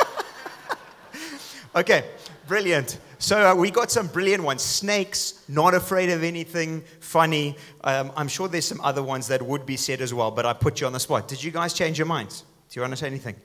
okay, 1.75 2.05
brilliant. 2.47 2.99
So 3.25 3.53
uh, 3.53 3.55
we 3.55 3.71
got 3.71 3.89
some 3.89 4.05
brilliant 4.05 4.43
ones. 4.43 4.61
Snakes, 4.61 5.41
not 5.47 5.73
afraid 5.73 6.11
of 6.11 6.23
anything 6.23 6.83
funny. 6.99 7.57
Um, 7.83 8.11
I'm 8.15 8.27
sure 8.27 8.47
there's 8.47 8.67
some 8.67 8.79
other 8.81 9.01
ones 9.01 9.25
that 9.29 9.41
would 9.41 9.65
be 9.65 9.77
said 9.77 9.99
as 9.99 10.13
well, 10.13 10.29
but 10.29 10.45
I 10.45 10.53
put 10.53 10.79
you 10.79 10.85
on 10.85 10.93
the 10.93 10.99
spot. 10.99 11.27
Did 11.27 11.43
you 11.43 11.49
guys 11.49 11.73
change 11.73 11.97
your 11.97 12.05
minds? 12.05 12.41
Do 12.69 12.77
you 12.79 12.81
want 12.81 12.91
to 12.91 12.97
say 12.97 13.07
anything? 13.07 13.35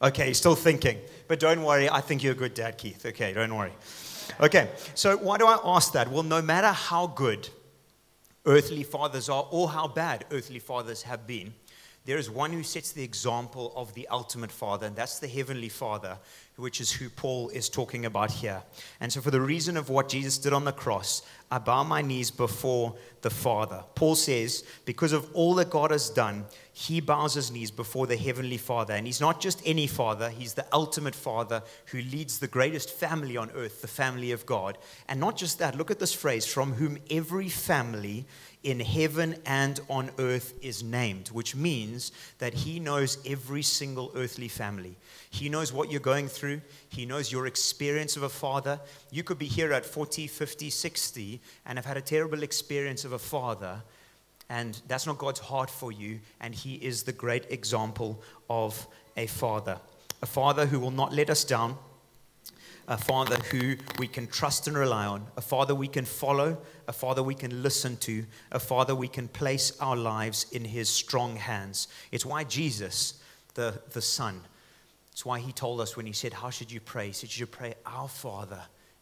Okay, 0.00 0.32
still 0.32 0.54
thinking. 0.54 0.98
But 1.28 1.40
don't 1.40 1.62
worry, 1.62 1.90
I 1.90 2.00
think 2.00 2.22
you're 2.22 2.32
a 2.32 2.36
good 2.36 2.54
dad, 2.54 2.78
Keith. 2.78 3.04
Okay, 3.04 3.34
don't 3.34 3.54
worry. 3.54 3.74
Okay, 4.40 4.70
so 4.94 5.18
why 5.18 5.36
do 5.36 5.46
I 5.46 5.58
ask 5.62 5.92
that? 5.92 6.10
Well, 6.10 6.22
no 6.22 6.40
matter 6.40 6.68
how 6.68 7.08
good 7.08 7.50
earthly 8.46 8.82
fathers 8.82 9.28
are 9.28 9.46
or 9.50 9.68
how 9.68 9.88
bad 9.88 10.24
earthly 10.30 10.58
fathers 10.58 11.02
have 11.02 11.26
been, 11.26 11.52
there 12.06 12.18
is 12.18 12.30
one 12.30 12.52
who 12.52 12.62
sets 12.62 12.92
the 12.92 13.02
example 13.02 13.72
of 13.74 13.92
the 13.94 14.06
ultimate 14.08 14.52
father, 14.52 14.86
and 14.86 14.94
that's 14.94 15.18
the 15.18 15.26
heavenly 15.26 15.68
father, 15.68 16.16
which 16.54 16.80
is 16.80 16.92
who 16.92 17.10
Paul 17.10 17.48
is 17.48 17.68
talking 17.68 18.06
about 18.06 18.30
here. 18.30 18.62
And 19.00 19.12
so, 19.12 19.20
for 19.20 19.32
the 19.32 19.40
reason 19.40 19.76
of 19.76 19.90
what 19.90 20.08
Jesus 20.08 20.38
did 20.38 20.52
on 20.52 20.64
the 20.64 20.72
cross, 20.72 21.22
I 21.50 21.58
bow 21.58 21.82
my 21.82 22.02
knees 22.02 22.30
before 22.30 22.94
the 23.22 23.30
Father. 23.30 23.82
Paul 23.94 24.14
says, 24.14 24.64
because 24.84 25.12
of 25.12 25.28
all 25.34 25.54
that 25.56 25.68
God 25.68 25.90
has 25.90 26.08
done, 26.08 26.44
he 26.72 27.00
bows 27.00 27.34
his 27.34 27.50
knees 27.50 27.70
before 27.70 28.06
the 28.06 28.16
heavenly 28.16 28.56
Father. 28.56 28.94
And 28.94 29.06
he's 29.06 29.20
not 29.20 29.40
just 29.40 29.62
any 29.64 29.86
father, 29.86 30.30
he's 30.30 30.54
the 30.54 30.66
ultimate 30.72 31.14
father 31.14 31.62
who 31.86 31.98
leads 31.98 32.38
the 32.38 32.46
greatest 32.46 32.90
family 32.90 33.36
on 33.36 33.50
earth, 33.52 33.80
the 33.80 33.88
family 33.88 34.32
of 34.32 34.46
God. 34.46 34.78
And 35.08 35.18
not 35.18 35.36
just 35.36 35.58
that, 35.58 35.76
look 35.76 35.90
at 35.90 35.98
this 35.98 36.12
phrase 36.12 36.46
from 36.46 36.74
whom 36.74 36.98
every 37.10 37.48
family 37.48 38.26
in 38.66 38.80
heaven 38.80 39.36
and 39.46 39.78
on 39.88 40.10
earth 40.18 40.52
is 40.60 40.82
named, 40.82 41.28
which 41.28 41.54
means 41.54 42.10
that 42.40 42.52
he 42.52 42.80
knows 42.80 43.16
every 43.24 43.62
single 43.62 44.10
earthly 44.16 44.48
family. 44.48 44.96
He 45.30 45.48
knows 45.48 45.72
what 45.72 45.88
you're 45.88 46.00
going 46.00 46.26
through. 46.26 46.60
He 46.88 47.06
knows 47.06 47.30
your 47.30 47.46
experience 47.46 48.16
of 48.16 48.24
a 48.24 48.28
father. 48.28 48.80
You 49.12 49.22
could 49.22 49.38
be 49.38 49.46
here 49.46 49.72
at 49.72 49.86
40, 49.86 50.26
50, 50.26 50.68
60 50.68 51.40
and 51.64 51.78
have 51.78 51.84
had 51.84 51.96
a 51.96 52.00
terrible 52.00 52.42
experience 52.42 53.04
of 53.04 53.12
a 53.12 53.20
father, 53.20 53.82
and 54.48 54.80
that's 54.88 55.06
not 55.06 55.18
God's 55.18 55.40
heart 55.40 55.70
for 55.70 55.92
you. 55.92 56.18
And 56.40 56.52
He 56.52 56.74
is 56.74 57.04
the 57.04 57.12
great 57.12 57.46
example 57.50 58.20
of 58.50 58.88
a 59.16 59.28
father. 59.28 59.78
A 60.22 60.26
father 60.26 60.66
who 60.66 60.80
will 60.80 60.90
not 60.90 61.12
let 61.12 61.30
us 61.30 61.44
down, 61.44 61.78
a 62.88 62.96
Father 62.96 63.36
who 63.50 63.76
we 63.98 64.06
can 64.06 64.26
trust 64.26 64.68
and 64.68 64.76
rely 64.76 65.06
on, 65.06 65.26
a 65.36 65.40
Father 65.40 65.74
we 65.74 65.88
can 65.88 66.04
follow, 66.04 66.58
a 66.86 66.92
Father 66.92 67.22
we 67.22 67.34
can 67.34 67.62
listen 67.62 67.96
to, 67.98 68.24
a 68.52 68.60
Father 68.60 68.94
we 68.94 69.08
can 69.08 69.28
place 69.28 69.72
our 69.80 69.96
lives 69.96 70.46
in 70.52 70.64
His 70.64 70.88
strong 70.88 71.36
hands. 71.36 71.88
It's 72.12 72.24
why 72.24 72.44
Jesus, 72.44 73.20
the, 73.54 73.80
the 73.92 74.02
Son, 74.02 74.40
it's 75.10 75.26
why 75.26 75.40
He 75.40 75.52
told 75.52 75.80
us 75.80 75.96
when 75.96 76.06
He 76.06 76.12
said, 76.12 76.32
How 76.32 76.50
should 76.50 76.70
you 76.70 76.80
pray? 76.80 77.08
He 77.08 77.12
said, 77.12 77.30
You 77.30 77.38
should 77.38 77.52
pray, 77.52 77.74
Our 77.84 78.08
Father 78.08 78.60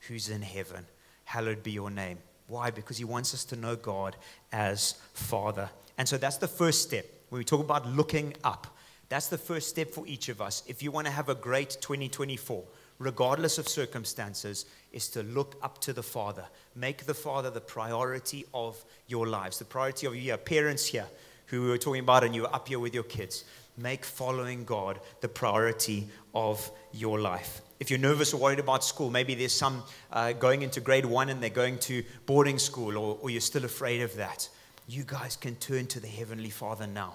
who's 0.09 0.29
in 0.29 0.42
heaven, 0.42 0.87
hallowed 1.25 1.62
be 1.62 1.73
your 1.73 1.90
name. 1.90 2.18
Why? 2.47 2.70
Because 2.70 2.99
He 2.99 3.05
wants 3.05 3.35
us 3.35 3.44
to 3.47 3.57
know 3.57 3.77
God 3.77 4.16
as 4.53 4.94
Father. 5.12 5.70
And 5.99 6.09
so 6.09 6.16
that's 6.18 6.37
the 6.37 6.49
first 6.49 6.83
step. 6.83 7.07
When 7.29 7.38
we 7.38 7.44
talk 7.44 7.61
about 7.61 7.87
looking 7.88 8.35
up, 8.44 8.66
that's 9.09 9.29
the 9.29 9.38
first 9.38 9.68
step 9.68 9.90
for 9.90 10.07
each 10.07 10.29
of 10.29 10.40
us. 10.40 10.62
If 10.66 10.83
you 10.83 10.90
want 10.90 11.07
to 11.07 11.12
have 11.12 11.29
a 11.29 11.35
great 11.35 11.77
2024, 11.81 12.64
regardless 13.05 13.59
of 13.59 13.69
circumstances, 13.69 14.67
is 14.93 15.09
to 15.09 15.23
look 15.23 15.57
up 15.62 15.79
to 15.83 15.93
the 15.93 16.03
Father. 16.03 16.45
Make 16.75 17.05
the 17.05 17.14
Father 17.14 17.51
the 17.51 17.61
priority 17.61 18.47
of 18.55 18.83
your 19.07 19.27
lives, 19.27 19.59
the 19.59 19.64
priority 19.64 20.07
of 20.07 20.17
your 20.17 20.38
parents 20.38 20.87
here 20.87 21.07
who 21.47 21.62
we 21.62 21.69
were 21.69 21.79
talking 21.79 22.01
about, 22.01 22.25
and 22.25 22.35
you 22.35 22.43
were 22.43 22.55
up 22.55 22.67
here 22.69 22.79
with 22.79 22.95
your 22.95 23.05
kids. 23.05 23.45
Make 23.77 24.05
following 24.05 24.64
God 24.64 25.01
the 25.21 25.29
priority 25.29 26.09
of 26.35 26.71
your 26.93 27.21
life. 27.21 27.61
If 27.81 27.90
you're 27.90 27.99
nervous 27.99 28.33
or 28.33 28.38
worried 28.38 28.61
about 28.61 28.85
school, 28.85 29.11
maybe 29.11 29.35
there's 29.35 29.53
some 29.53 29.83
uh, 30.11 30.33
going 30.33 30.62
into 30.62 30.81
grade 30.81 31.05
one 31.05 31.29
and 31.29 31.43
they're 31.43 31.51
going 31.51 31.79
to 31.81 32.03
boarding 32.25 32.59
school, 32.59 32.97
or, 32.97 33.19
or 33.21 33.31
you're 33.31 33.40
still 33.40 33.64
afraid 33.64 34.01
of 34.01 34.17
that. 34.17 34.49
You 34.88 35.05
guys 35.05 35.37
can 35.37 35.57
turn 35.57 35.87
to 35.88 36.01
the 36.01 36.09
Heavenly 36.09 36.51
Father 36.51 36.87
now. 36.87 37.14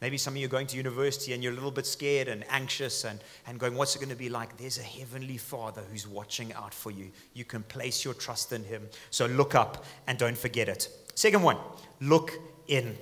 Maybe 0.00 0.16
some 0.16 0.34
of 0.34 0.36
you 0.36 0.46
are 0.46 0.50
going 0.50 0.68
to 0.68 0.76
university 0.76 1.32
and 1.32 1.42
you're 1.42 1.52
a 1.52 1.56
little 1.56 1.72
bit 1.72 1.84
scared 1.84 2.28
and 2.28 2.44
anxious 2.50 3.04
and, 3.04 3.18
and 3.46 3.58
going, 3.58 3.74
What's 3.74 3.96
it 3.96 3.98
going 3.98 4.10
to 4.10 4.16
be 4.16 4.28
like? 4.28 4.56
There's 4.56 4.78
a 4.78 4.82
heavenly 4.82 5.38
Father 5.38 5.82
who's 5.90 6.06
watching 6.06 6.52
out 6.52 6.72
for 6.72 6.90
you. 6.90 7.10
You 7.34 7.44
can 7.44 7.64
place 7.64 8.04
your 8.04 8.14
trust 8.14 8.52
in 8.52 8.64
Him. 8.64 8.88
So 9.10 9.26
look 9.26 9.54
up 9.54 9.84
and 10.06 10.16
don't 10.16 10.38
forget 10.38 10.68
it. 10.68 10.88
Second 11.14 11.42
one, 11.42 11.56
look 12.00 12.32
in. 12.68 12.96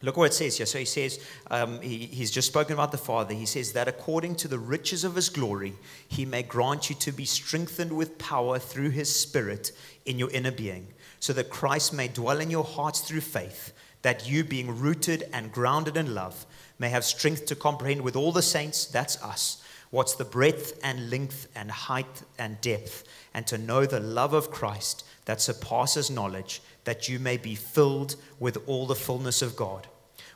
Look 0.00 0.16
what 0.16 0.30
it 0.30 0.34
says 0.34 0.58
here. 0.58 0.66
So 0.66 0.78
he 0.78 0.84
says, 0.84 1.18
um, 1.50 1.80
he, 1.80 1.98
he's 2.06 2.30
just 2.30 2.46
spoken 2.46 2.74
about 2.74 2.92
the 2.92 2.98
Father. 2.98 3.34
He 3.34 3.46
says 3.46 3.72
that 3.72 3.88
according 3.88 4.36
to 4.36 4.48
the 4.48 4.58
riches 4.58 5.02
of 5.02 5.16
his 5.16 5.28
glory, 5.28 5.74
he 6.06 6.24
may 6.24 6.42
grant 6.44 6.88
you 6.88 6.94
to 6.96 7.10
be 7.10 7.24
strengthened 7.24 7.92
with 7.92 8.16
power 8.18 8.60
through 8.60 8.90
his 8.90 9.12
Spirit 9.12 9.72
in 10.06 10.18
your 10.18 10.30
inner 10.30 10.52
being, 10.52 10.88
so 11.18 11.32
that 11.32 11.50
Christ 11.50 11.92
may 11.92 12.06
dwell 12.06 12.38
in 12.38 12.48
your 12.48 12.62
hearts 12.62 13.00
through 13.00 13.22
faith 13.22 13.72
that 14.02 14.28
you, 14.28 14.44
being 14.44 14.78
rooted 14.78 15.28
and 15.32 15.52
grounded 15.52 15.96
in 15.96 16.14
love, 16.14 16.46
may 16.78 16.88
have 16.88 17.04
strength 17.04 17.46
to 17.46 17.56
comprehend 17.56 18.00
with 18.02 18.16
all 18.16 18.32
the 18.32 18.42
saints, 18.42 18.86
that's 18.86 19.22
us, 19.22 19.62
what's 19.90 20.14
the 20.14 20.24
breadth 20.24 20.78
and 20.82 21.10
length 21.10 21.48
and 21.56 21.70
height 21.70 22.22
and 22.38 22.60
depth, 22.60 23.04
and 23.34 23.46
to 23.46 23.58
know 23.58 23.86
the 23.86 24.00
love 24.00 24.32
of 24.32 24.50
Christ 24.50 25.04
that 25.24 25.40
surpasses 25.40 26.10
knowledge, 26.10 26.62
that 26.84 27.08
you 27.08 27.18
may 27.18 27.36
be 27.36 27.54
filled 27.54 28.16
with 28.38 28.58
all 28.66 28.86
the 28.86 28.94
fullness 28.94 29.42
of 29.42 29.56
God. 29.56 29.86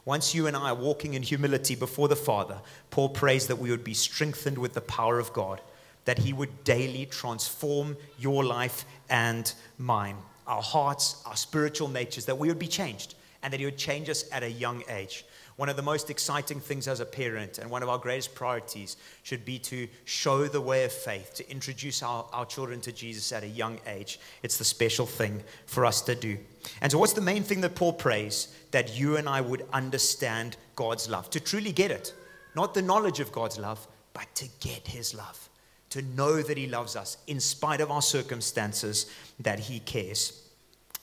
Once 0.04 0.34
you 0.34 0.48
and 0.48 0.56
I 0.56 0.70
are 0.70 0.74
walking 0.74 1.14
in 1.14 1.22
humility 1.22 1.76
before 1.76 2.08
the 2.08 2.16
Father, 2.16 2.60
Paul 2.90 3.10
prays 3.10 3.46
that 3.46 3.58
we 3.58 3.70
would 3.70 3.84
be 3.84 3.94
strengthened 3.94 4.58
with 4.58 4.74
the 4.74 4.80
power 4.80 5.20
of 5.20 5.32
God, 5.32 5.60
that 6.04 6.18
He 6.18 6.32
would 6.32 6.64
daily 6.64 7.06
transform 7.06 7.96
your 8.18 8.44
life 8.44 8.84
and 9.08 9.52
mine, 9.78 10.16
our 10.48 10.62
hearts, 10.62 11.22
our 11.24 11.36
spiritual 11.36 11.86
natures, 11.86 12.24
that 12.24 12.38
we 12.38 12.48
would 12.48 12.58
be 12.58 12.66
changed 12.66 13.14
and 13.42 13.52
that 13.52 13.60
He 13.60 13.66
would 13.66 13.78
change 13.78 14.08
us 14.08 14.24
at 14.32 14.42
a 14.42 14.50
young 14.50 14.82
age. 14.88 15.24
One 15.56 15.68
of 15.68 15.76
the 15.76 15.82
most 15.82 16.08
exciting 16.08 16.60
things 16.60 16.88
as 16.88 17.00
a 17.00 17.04
parent 17.04 17.58
and 17.58 17.70
one 17.70 17.82
of 17.82 17.88
our 17.88 17.98
greatest 17.98 18.34
priorities 18.34 18.96
should 19.22 19.44
be 19.44 19.58
to 19.60 19.86
show 20.04 20.48
the 20.48 20.60
way 20.60 20.84
of 20.84 20.92
faith, 20.92 21.34
to 21.34 21.50
introduce 21.50 22.02
our, 22.02 22.26
our 22.32 22.46
children 22.46 22.80
to 22.82 22.92
Jesus 22.92 23.32
at 23.32 23.42
a 23.42 23.48
young 23.48 23.78
age. 23.86 24.18
It's 24.42 24.56
the 24.56 24.64
special 24.64 25.04
thing 25.06 25.42
for 25.66 25.84
us 25.84 26.00
to 26.02 26.14
do. 26.14 26.38
And 26.80 26.90
so, 26.90 26.98
what's 26.98 27.12
the 27.12 27.20
main 27.20 27.42
thing 27.42 27.60
that 27.60 27.74
Paul 27.74 27.92
prays? 27.92 28.48
That 28.70 28.98
you 28.98 29.16
and 29.16 29.28
I 29.28 29.40
would 29.40 29.66
understand 29.72 30.56
God's 30.74 31.08
love, 31.08 31.28
to 31.30 31.40
truly 31.40 31.72
get 31.72 31.90
it. 31.90 32.14
Not 32.54 32.74
the 32.74 32.82
knowledge 32.82 33.20
of 33.20 33.32
God's 33.32 33.58
love, 33.58 33.86
but 34.14 34.34
to 34.36 34.48
get 34.60 34.86
His 34.86 35.14
love, 35.14 35.48
to 35.90 36.02
know 36.02 36.40
that 36.40 36.56
He 36.56 36.66
loves 36.66 36.96
us 36.96 37.18
in 37.26 37.40
spite 37.40 37.80
of 37.80 37.90
our 37.90 38.02
circumstances, 38.02 39.10
that 39.40 39.58
He 39.58 39.80
cares. 39.80 40.41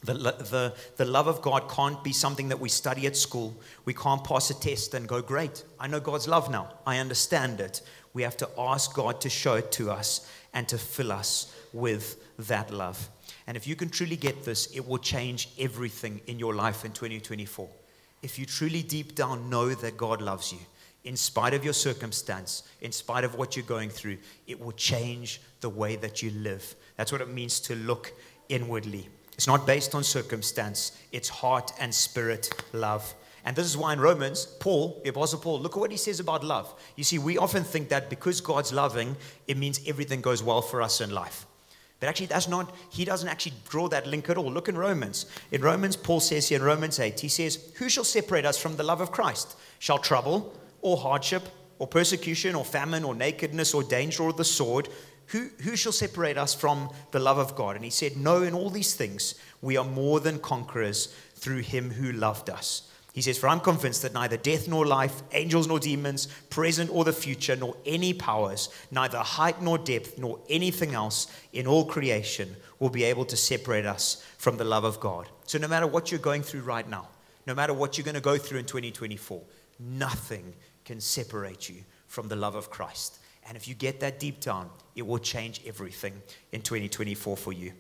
The, 0.02 0.14
the, 0.14 0.74
the 0.96 1.06
love 1.06 1.28
of 1.28 1.42
God 1.42 1.70
can't 1.70 2.02
be 2.04 2.14
something 2.14 2.48
that 2.50 2.60
we 2.60 2.70
study 2.70 3.06
at 3.06 3.18
school. 3.18 3.60
We 3.84 3.94
can't 3.94 4.24
pass 4.24 4.50
a 4.50 4.54
test 4.58 4.94
and 4.94 5.08
go, 5.08 5.22
Great, 5.22 5.64
I 5.80 5.88
know 5.88 6.00
God's 6.00 6.28
love 6.28 6.50
now. 6.50 6.74
I 6.86 7.00
understand 7.00 7.60
it. 7.60 7.82
We 8.14 8.24
have 8.24 8.38
to 8.38 8.50
ask 8.58 8.94
God 8.94 9.20
to 9.22 9.30
show 9.30 9.56
it 9.56 9.72
to 9.74 9.92
us 9.92 10.30
and 10.54 10.68
to 10.70 10.78
fill 10.78 11.12
us 11.12 11.54
with 11.74 12.18
that 12.48 12.72
love. 12.72 13.10
And 13.46 13.58
if 13.58 13.68
you 13.68 13.76
can 13.76 13.90
truly 13.90 14.16
get 14.16 14.44
this, 14.46 14.68
it 14.68 14.88
will 14.88 14.98
change 14.98 15.50
everything 15.60 16.22
in 16.28 16.40
your 16.40 16.56
life 16.56 16.86
in 16.86 16.92
2024. 16.92 17.68
If 18.22 18.40
you 18.40 18.46
truly 18.46 18.84
deep 18.84 19.16
down 19.16 19.50
know 19.50 19.70
that 19.70 19.98
God 19.98 20.22
loves 20.22 20.52
you, 20.52 20.60
in 21.04 21.16
spite 21.16 21.54
of 21.54 21.64
your 21.64 21.74
circumstance, 21.74 22.64
in 22.82 22.92
spite 22.92 23.24
of 23.24 23.36
what 23.36 23.56
you're 23.56 23.66
going 23.66 23.90
through, 23.90 24.18
it 24.48 24.60
will 24.60 24.74
change 24.74 25.42
the 25.62 25.70
way 25.70 25.96
that 25.96 26.22
you 26.22 26.32
live. 26.32 26.76
That's 26.98 27.12
what 27.12 27.22
it 27.22 27.30
means 27.30 27.60
to 27.62 27.76
look 27.76 28.12
inwardly. 28.50 29.08
It's 29.40 29.48
not 29.48 29.66
based 29.66 29.96
on 29.96 30.04
circumstance, 30.04 30.92
it's 31.14 31.30
heart 31.30 31.72
and 31.80 31.96
spirit 31.96 32.54
love. 32.74 33.16
And 33.46 33.56
this 33.56 33.66
is 33.66 33.78
why 33.78 33.94
in 33.94 34.02
Romans, 34.02 34.46
Paul, 34.60 35.00
the 35.02 35.12
Apostle 35.12 35.40
Paul, 35.40 35.62
look 35.62 35.78
at 35.78 35.80
what 35.80 35.92
he 35.92 35.96
says 35.96 36.20
about 36.20 36.44
love. 36.44 36.78
You 36.98 37.06
see, 37.06 37.20
we 37.20 37.38
often 37.38 37.64
think 37.64 37.88
that 37.88 38.10
because 38.10 38.42
God's 38.42 38.74
loving, 38.74 39.16
it 39.48 39.56
means 39.56 39.80
everything 39.88 40.20
goes 40.20 40.44
well 40.44 40.62
for 40.62 40.82
us 40.82 41.00
in 41.00 41.12
life. 41.12 41.46
But 42.02 42.10
actually, 42.10 42.26
that's 42.26 42.50
not, 42.50 42.76
he 42.90 43.06
doesn't 43.06 43.30
actually 43.30 43.54
draw 43.70 43.88
that 43.88 44.08
link 44.08 44.30
at 44.30 44.36
all. 44.36 44.52
Look 44.52 44.68
in 44.68 44.78
Romans. 44.78 45.26
In 45.54 45.62
Romans, 45.62 45.96
Paul 45.96 46.20
says 46.20 46.50
here 46.50 46.60
in 46.60 46.66
Romans 46.66 47.00
8, 47.00 47.18
he 47.18 47.30
says, 47.30 47.72
Who 47.78 47.88
shall 47.88 48.04
separate 48.04 48.44
us 48.44 48.58
from 48.58 48.76
the 48.76 48.84
love 48.84 49.00
of 49.00 49.14
Christ? 49.14 49.56
Shall 49.80 50.00
trouble, 50.00 50.54
or 50.82 50.98
hardship, 50.98 51.44
or 51.78 51.88
persecution, 51.88 52.56
or 52.56 52.66
famine, 52.66 53.06
or 53.06 53.16
nakedness, 53.16 53.74
or 53.74 53.84
danger, 53.84 54.24
or 54.24 54.34
the 54.34 54.44
sword? 54.44 54.90
Who, 55.30 55.50
who 55.62 55.76
shall 55.76 55.92
separate 55.92 56.38
us 56.38 56.54
from 56.54 56.90
the 57.12 57.20
love 57.20 57.38
of 57.38 57.56
God? 57.56 57.76
And 57.76 57.86
he 57.86 57.92
said, 57.92 58.18
No, 58.18 58.44
in 58.44 58.54
all 58.54 58.70
these 58.70 58.96
things, 58.96 59.36
we 59.62 59.78
are 59.78 59.86
more 59.86 60.20
than 60.20 60.40
conquerors 60.40 61.14
through 61.36 61.60
him 61.60 61.92
who 61.92 62.12
loved 62.12 62.50
us. 62.50 62.90
He 63.14 63.22
says, 63.22 63.38
For 63.38 63.48
I'm 63.48 63.60
convinced 63.60 64.02
that 64.04 64.14
neither 64.14 64.38
death 64.38 64.68
nor 64.68 64.86
life, 64.86 65.22
angels 65.32 65.68
nor 65.68 65.80
demons, 65.80 66.28
present 66.50 66.90
or 66.92 67.04
the 67.04 67.14
future, 67.14 67.56
nor 67.56 67.76
any 67.86 68.14
powers, 68.14 68.70
neither 68.92 69.20
height 69.20 69.62
nor 69.62 69.78
depth, 69.78 70.18
nor 70.18 70.40
anything 70.50 70.96
else 70.96 71.28
in 71.54 71.68
all 71.68 71.86
creation 71.86 72.56
will 72.80 72.90
be 72.90 73.04
able 73.04 73.26
to 73.26 73.38
separate 73.38 73.86
us 73.86 74.26
from 74.38 74.58
the 74.58 74.64
love 74.64 74.84
of 74.84 75.00
God. 75.00 75.28
So, 75.46 75.58
no 75.58 75.68
matter 75.68 75.86
what 75.86 76.12
you're 76.12 76.20
going 76.20 76.44
through 76.44 76.62
right 76.62 76.88
now, 76.88 77.08
no 77.46 77.54
matter 77.54 77.74
what 77.74 77.98
you're 77.98 78.06
going 78.06 78.16
to 78.16 78.22
go 78.22 78.38
through 78.38 78.60
in 78.60 78.66
2024, 78.66 79.42
nothing 79.80 80.54
can 80.86 81.00
separate 81.00 81.70
you 81.70 81.84
from 82.08 82.28
the 82.28 82.36
love 82.36 82.56
of 82.56 82.70
Christ. 82.70 83.20
And 83.50 83.58
if 83.58 83.68
you 83.68 83.74
get 83.74 84.00
that 84.02 84.20
deep 84.20 84.40
down, 84.40 84.70
it 84.96 85.06
will 85.06 85.18
change 85.18 85.62
everything 85.66 86.14
in 86.52 86.62
2024 86.62 87.36
for 87.36 87.52
you. 87.52 87.74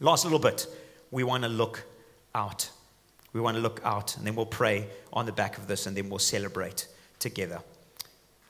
Last 0.00 0.24
little 0.24 0.38
bit, 0.38 0.66
we 1.10 1.24
want 1.24 1.44
to 1.44 1.48
look 1.48 1.82
out. 2.34 2.70
We 3.32 3.40
want 3.40 3.56
to 3.56 3.62
look 3.62 3.80
out, 3.84 4.18
and 4.18 4.26
then 4.26 4.36
we'll 4.36 4.44
pray 4.44 4.86
on 5.10 5.24
the 5.24 5.32
back 5.32 5.56
of 5.56 5.66
this, 5.66 5.86
and 5.86 5.96
then 5.96 6.10
we'll 6.10 6.18
celebrate 6.18 6.88
together. 7.18 7.62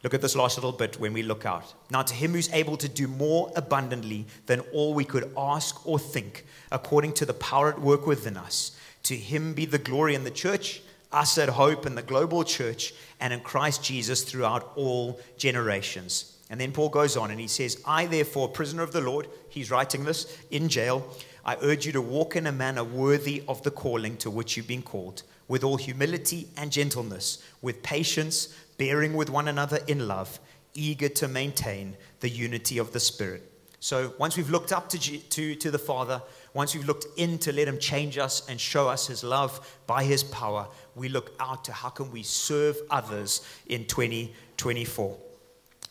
Look 0.03 0.15
at 0.15 0.21
this 0.21 0.35
last 0.35 0.57
little 0.57 0.73
bit 0.73 0.99
when 0.99 1.13
we 1.13 1.23
look 1.23 1.47
out. 1.47 1.75
Now, 1.93 2.03
to 2.03 2.13
him 2.13 2.33
who's 2.33 2.53
able 2.53 2.77
to 2.79 2.89
do 2.89 3.07
more 3.07 3.53
abundantly 3.55 4.27
than 4.47 4.61
all 4.73 4.95
we 4.95 5.05
could 5.05 5.33
ask 5.37 5.87
or 5.87 5.97
think, 5.97 6.45
according 6.73 7.13
to 7.15 7.25
the 7.25 7.35
power 7.35 7.69
at 7.69 7.81
work 7.81 8.05
within 8.05 8.37
us, 8.37 8.77
to 9.05 9.15
him 9.15 9.55
be 9.55 9.65
the 9.65 9.79
glory 9.79 10.17
in 10.17 10.25
the 10.25 10.31
church, 10.31 10.83
us 11.13 11.39
at 11.39 11.49
Hope, 11.49 11.87
and 11.87 11.97
the 11.97 12.03
global 12.03 12.45
church, 12.45 12.95
and 13.21 13.33
in 13.33 13.41
Christ 13.41 13.85
Jesus 13.85 14.23
throughout 14.23 14.73
all 14.77 15.21
generations. 15.37 16.39
And 16.51 16.61
then 16.61 16.73
Paul 16.73 16.91
goes 16.91 17.17
on 17.17 17.31
and 17.31 17.41
he 17.41 17.49
says, 17.49 17.81
I, 17.87 18.07
therefore, 18.07 18.49
prisoner 18.49 18.83
of 18.83 18.93
the 18.93 19.01
Lord, 19.01 19.27
he's 19.49 19.71
writing 19.71 20.05
this 20.05 20.39
in 20.51 20.69
jail, 20.69 21.07
I 21.45 21.57
urge 21.63 21.87
you 21.87 21.93
to 21.93 22.01
walk 22.03 22.37
in 22.37 22.47
a 22.47 22.53
manner 22.53 22.85
worthy 22.85 23.43
of 23.49 23.63
the 23.63 23.71
calling 23.71 24.17
to 24.19 24.31
which 24.31 24.57
you've 24.57 24.69
been 24.69 24.83
called, 24.83 25.23
with 25.49 25.65
all 25.65 25.77
humility 25.77 26.49
and 26.57 26.71
gentleness, 26.71 27.43
with 27.63 27.83
patience, 27.83 28.55
bearing 28.77 29.15
with 29.15 29.31
one 29.31 29.49
another 29.49 29.79
in 29.89 30.07
love, 30.07 30.39
eager 30.75 31.09
to 31.09 31.27
maintain 31.27 31.97
the 32.21 32.29
unity 32.29 32.79
of 32.79 32.93
the 32.93 33.01
Spirit. 33.01 33.51
So 33.81 34.15
once 34.19 34.37
we've 34.37 34.51
looked 34.51 34.73
up 34.73 34.89
to, 34.91 34.99
to, 34.99 35.55
to 35.57 35.71
the 35.71 35.79
Father, 35.79 36.23
once 36.55 36.75
we've 36.75 36.87
looked 36.87 37.07
in 37.17 37.39
to 37.39 37.53
let 37.53 37.69
Him 37.69 37.79
change 37.79 38.19
us 38.19 38.49
and 38.49 38.61
show 38.61 38.89
us 38.89 39.07
His 39.07 39.25
love 39.25 39.79
by 39.87 40.05
His 40.05 40.23
power, 40.25 40.67
we 40.95 41.09
look 41.09 41.33
out 41.41 41.65
to 41.65 41.73
how 41.73 41.89
can 41.89 42.11
we 42.11 42.23
serve 42.23 42.77
others 42.91 43.47
in 43.67 43.87
2024 43.87 45.19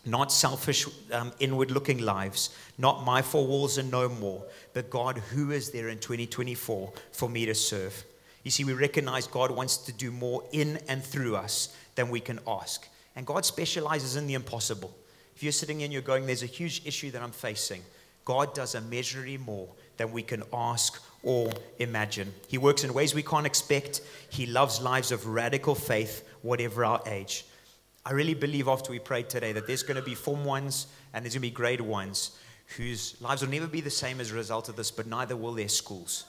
not 0.05 0.31
selfish, 0.31 0.87
um, 1.11 1.31
inward 1.39 1.69
looking 1.69 1.99
lives, 1.99 2.49
not 2.77 3.05
my 3.05 3.21
four 3.21 3.45
walls 3.45 3.77
and 3.77 3.91
no 3.91 4.09
more, 4.09 4.43
but 4.73 4.89
God, 4.89 5.17
who 5.17 5.51
is 5.51 5.69
there 5.69 5.89
in 5.89 5.99
2024 5.99 6.91
for 7.11 7.29
me 7.29 7.45
to 7.45 7.53
serve? 7.53 8.03
You 8.43 8.49
see, 8.49 8.63
we 8.63 8.73
recognize 8.73 9.27
God 9.27 9.51
wants 9.51 9.77
to 9.77 9.93
do 9.93 10.09
more 10.09 10.43
in 10.51 10.79
and 10.87 11.03
through 11.03 11.35
us 11.35 11.75
than 11.95 12.09
we 12.09 12.19
can 12.19 12.39
ask. 12.47 12.87
And 13.15 13.27
God 13.27 13.45
specializes 13.45 14.15
in 14.15 14.25
the 14.25 14.33
impossible. 14.33 14.95
If 15.35 15.43
you're 15.43 15.51
sitting 15.51 15.83
and 15.83 15.93
you're 15.93 16.01
going, 16.01 16.25
there's 16.25 16.43
a 16.43 16.47
huge 16.47 16.81
issue 16.85 17.11
that 17.11 17.21
I'm 17.21 17.31
facing, 17.31 17.83
God 18.25 18.55
does 18.55 18.73
immeasurably 18.73 19.37
more 19.37 19.67
than 20.01 20.11
we 20.11 20.23
can 20.23 20.43
ask 20.51 21.01
or 21.23 21.51
imagine. 21.79 22.33
He 22.47 22.57
works 22.57 22.83
in 22.83 22.93
ways 22.93 23.13
we 23.13 23.23
can't 23.23 23.45
expect. 23.45 24.01
He 24.29 24.45
loves 24.45 24.81
lives 24.81 25.11
of 25.11 25.27
radical 25.27 25.75
faith, 25.75 26.27
whatever 26.41 26.83
our 26.83 27.01
age. 27.05 27.45
I 28.05 28.13
really 28.13 28.33
believe 28.33 28.67
after 28.67 28.91
we 28.91 28.99
prayed 28.99 29.29
today 29.29 29.51
that 29.53 29.67
there's 29.67 29.83
going 29.83 29.97
to 29.97 30.01
be 30.01 30.15
form 30.15 30.43
ones 30.43 30.87
and 31.13 31.23
there's 31.23 31.35
going 31.35 31.43
to 31.43 31.47
be 31.47 31.51
grade 31.51 31.81
ones 31.81 32.37
whose 32.77 33.19
lives 33.21 33.41
will 33.43 33.49
never 33.49 33.67
be 33.67 33.81
the 33.81 33.89
same 33.91 34.19
as 34.19 34.31
a 34.31 34.35
result 34.35 34.69
of 34.69 34.75
this, 34.75 34.89
but 34.89 35.05
neither 35.05 35.35
will 35.35 35.53
their 35.53 35.67
schools. 35.67 36.25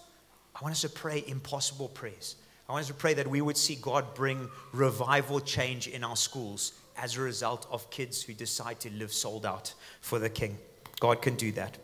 I 0.54 0.62
want 0.62 0.72
us 0.72 0.82
to 0.82 0.88
pray 0.90 1.24
impossible 1.26 1.88
prayers. 1.88 2.36
I 2.68 2.72
want 2.72 2.82
us 2.82 2.88
to 2.88 2.94
pray 2.94 3.14
that 3.14 3.26
we 3.26 3.40
would 3.40 3.56
see 3.56 3.76
God 3.76 4.14
bring 4.14 4.50
revival 4.72 5.40
change 5.40 5.88
in 5.88 6.04
our 6.04 6.16
schools 6.16 6.72
as 6.98 7.16
a 7.16 7.22
result 7.22 7.66
of 7.70 7.88
kids 7.90 8.22
who 8.22 8.34
decide 8.34 8.80
to 8.80 8.90
live 8.90 9.12
sold 9.12 9.46
out 9.46 9.72
for 10.00 10.18
the 10.18 10.28
King. 10.28 10.58
God 11.00 11.22
can 11.22 11.36
do 11.36 11.52
that. 11.52 11.78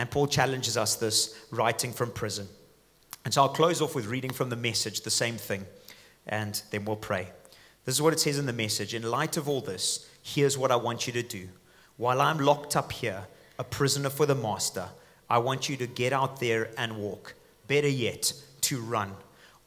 And 0.00 0.10
Paul 0.10 0.28
challenges 0.28 0.78
us 0.78 0.96
this 0.96 1.38
writing 1.50 1.92
from 1.92 2.10
prison. 2.10 2.48
And 3.26 3.34
so 3.34 3.42
I'll 3.42 3.50
close 3.50 3.82
off 3.82 3.94
with 3.94 4.06
reading 4.06 4.32
from 4.32 4.48
the 4.48 4.56
message, 4.56 5.02
the 5.02 5.10
same 5.10 5.36
thing, 5.36 5.66
and 6.26 6.62
then 6.70 6.86
we'll 6.86 6.96
pray. 6.96 7.28
This 7.84 7.96
is 7.96 8.00
what 8.00 8.14
it 8.14 8.18
says 8.18 8.38
in 8.38 8.46
the 8.46 8.52
message. 8.54 8.94
In 8.94 9.02
light 9.02 9.36
of 9.36 9.46
all 9.46 9.60
this, 9.60 10.08
here's 10.22 10.56
what 10.56 10.70
I 10.70 10.76
want 10.76 11.06
you 11.06 11.12
to 11.12 11.22
do. 11.22 11.50
While 11.98 12.22
I'm 12.22 12.38
locked 12.38 12.76
up 12.76 12.92
here, 12.92 13.26
a 13.58 13.64
prisoner 13.64 14.08
for 14.08 14.24
the 14.24 14.34
master, 14.34 14.88
I 15.28 15.36
want 15.36 15.68
you 15.68 15.76
to 15.76 15.86
get 15.86 16.14
out 16.14 16.40
there 16.40 16.70
and 16.78 16.96
walk. 16.96 17.34
Better 17.66 17.86
yet, 17.86 18.32
to 18.62 18.80
run 18.80 19.14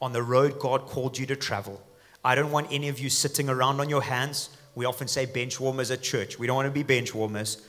on 0.02 0.12
the 0.12 0.22
road 0.24 0.58
God 0.58 0.86
called 0.86 1.16
you 1.16 1.26
to 1.26 1.36
travel. 1.36 1.80
I 2.24 2.34
don't 2.34 2.50
want 2.50 2.72
any 2.72 2.88
of 2.88 2.98
you 2.98 3.08
sitting 3.08 3.48
around 3.48 3.78
on 3.78 3.88
your 3.88 4.02
hands. 4.02 4.48
We 4.74 4.84
often 4.84 5.06
say 5.06 5.26
bench 5.26 5.60
warmers 5.60 5.92
at 5.92 6.02
church. 6.02 6.40
We 6.40 6.48
don't 6.48 6.56
want 6.56 6.66
to 6.66 6.72
be 6.72 6.82
bench 6.82 7.14
warmers. 7.14 7.64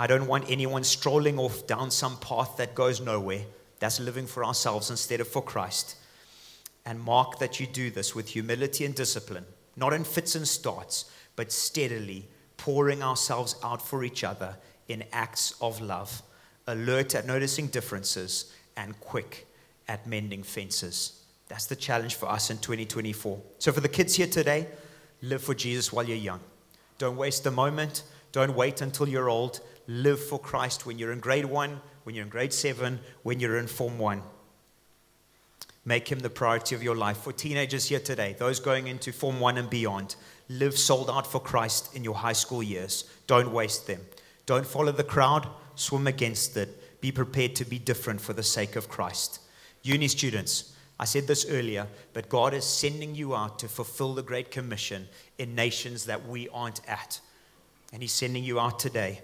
I 0.00 0.06
don't 0.06 0.26
want 0.26 0.50
anyone 0.50 0.82
strolling 0.82 1.38
off 1.38 1.66
down 1.66 1.90
some 1.90 2.16
path 2.20 2.56
that 2.56 2.74
goes 2.74 3.02
nowhere. 3.02 3.42
That's 3.80 4.00
living 4.00 4.26
for 4.26 4.42
ourselves 4.42 4.88
instead 4.88 5.20
of 5.20 5.28
for 5.28 5.42
Christ. 5.42 5.94
And 6.86 6.98
mark 6.98 7.38
that 7.38 7.60
you 7.60 7.66
do 7.66 7.90
this 7.90 8.14
with 8.14 8.26
humility 8.26 8.86
and 8.86 8.94
discipline, 8.94 9.44
not 9.76 9.92
in 9.92 10.04
fits 10.04 10.34
and 10.36 10.48
starts, 10.48 11.04
but 11.36 11.52
steadily 11.52 12.26
pouring 12.56 13.02
ourselves 13.02 13.56
out 13.62 13.82
for 13.82 14.02
each 14.02 14.24
other 14.24 14.56
in 14.88 15.04
acts 15.12 15.52
of 15.60 15.82
love, 15.82 16.22
alert 16.66 17.14
at 17.14 17.26
noticing 17.26 17.66
differences, 17.66 18.54
and 18.78 18.98
quick 19.00 19.46
at 19.86 20.06
mending 20.06 20.42
fences. 20.42 21.24
That's 21.48 21.66
the 21.66 21.76
challenge 21.76 22.14
for 22.14 22.30
us 22.30 22.48
in 22.48 22.56
2024. 22.56 23.38
So, 23.58 23.70
for 23.70 23.82
the 23.82 23.88
kids 23.88 24.14
here 24.14 24.28
today, 24.28 24.66
live 25.20 25.42
for 25.42 25.54
Jesus 25.54 25.92
while 25.92 26.08
you're 26.08 26.16
young. 26.16 26.40
Don't 26.96 27.18
waste 27.18 27.44
a 27.44 27.50
moment. 27.50 28.02
Don't 28.32 28.54
wait 28.54 28.80
until 28.80 29.08
you're 29.08 29.28
old. 29.28 29.60
Live 29.86 30.20
for 30.20 30.38
Christ 30.38 30.86
when 30.86 30.98
you're 30.98 31.12
in 31.12 31.20
grade 31.20 31.46
one, 31.46 31.80
when 32.04 32.14
you're 32.14 32.24
in 32.24 32.30
grade 32.30 32.52
seven, 32.52 33.00
when 33.22 33.40
you're 33.40 33.58
in 33.58 33.66
Form 33.66 33.98
one. 33.98 34.22
Make 35.84 36.12
him 36.12 36.20
the 36.20 36.30
priority 36.30 36.74
of 36.74 36.82
your 36.82 36.94
life. 36.94 37.18
For 37.18 37.32
teenagers 37.32 37.88
here 37.88 38.00
today, 38.00 38.36
those 38.38 38.60
going 38.60 38.86
into 38.86 39.12
Form 39.12 39.40
one 39.40 39.58
and 39.58 39.68
beyond, 39.68 40.14
live 40.48 40.78
sold 40.78 41.10
out 41.10 41.26
for 41.26 41.40
Christ 41.40 41.96
in 41.96 42.04
your 42.04 42.14
high 42.14 42.34
school 42.34 42.62
years. 42.62 43.04
Don't 43.26 43.52
waste 43.52 43.86
them. 43.86 44.00
Don't 44.46 44.66
follow 44.66 44.92
the 44.92 45.04
crowd, 45.04 45.48
swim 45.74 46.06
against 46.06 46.56
it. 46.56 47.00
Be 47.00 47.10
prepared 47.10 47.56
to 47.56 47.64
be 47.64 47.78
different 47.78 48.20
for 48.20 48.32
the 48.32 48.42
sake 48.42 48.76
of 48.76 48.88
Christ. 48.88 49.40
Uni 49.82 50.06
students, 50.08 50.76
I 50.98 51.06
said 51.06 51.26
this 51.26 51.46
earlier, 51.48 51.86
but 52.12 52.28
God 52.28 52.52
is 52.52 52.64
sending 52.64 53.14
you 53.14 53.34
out 53.34 53.58
to 53.60 53.68
fulfill 53.68 54.12
the 54.12 54.22
Great 54.22 54.50
Commission 54.50 55.08
in 55.38 55.54
nations 55.54 56.04
that 56.04 56.28
we 56.28 56.48
aren't 56.50 56.86
at. 56.86 57.20
And 57.92 58.02
He's 58.02 58.12
sending 58.12 58.44
you 58.44 58.60
out 58.60 58.78
today 58.78 59.20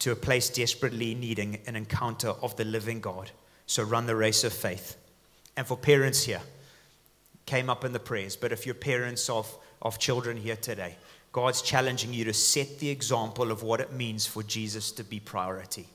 to 0.00 0.12
a 0.12 0.16
place 0.16 0.50
desperately 0.50 1.14
needing 1.14 1.58
an 1.66 1.76
encounter 1.76 2.28
of 2.28 2.56
the 2.56 2.64
living 2.64 3.00
God. 3.00 3.30
So 3.66 3.82
run 3.82 4.06
the 4.06 4.16
race 4.16 4.44
of 4.44 4.52
faith. 4.52 4.96
And 5.56 5.66
for 5.66 5.76
parents 5.76 6.24
here, 6.24 6.42
came 7.46 7.68
up 7.68 7.84
in 7.84 7.92
the 7.92 8.00
prayers, 8.00 8.36
but 8.36 8.52
if 8.52 8.66
you're 8.66 8.74
parents 8.74 9.28
of, 9.28 9.52
of 9.80 9.98
children 9.98 10.36
here 10.36 10.56
today, 10.56 10.96
God's 11.32 11.62
challenging 11.62 12.12
you 12.12 12.24
to 12.24 12.32
set 12.32 12.78
the 12.78 12.90
example 12.90 13.50
of 13.50 13.62
what 13.62 13.80
it 13.80 13.92
means 13.92 14.26
for 14.26 14.42
Jesus 14.42 14.92
to 14.92 15.04
be 15.04 15.18
priority. 15.18 15.86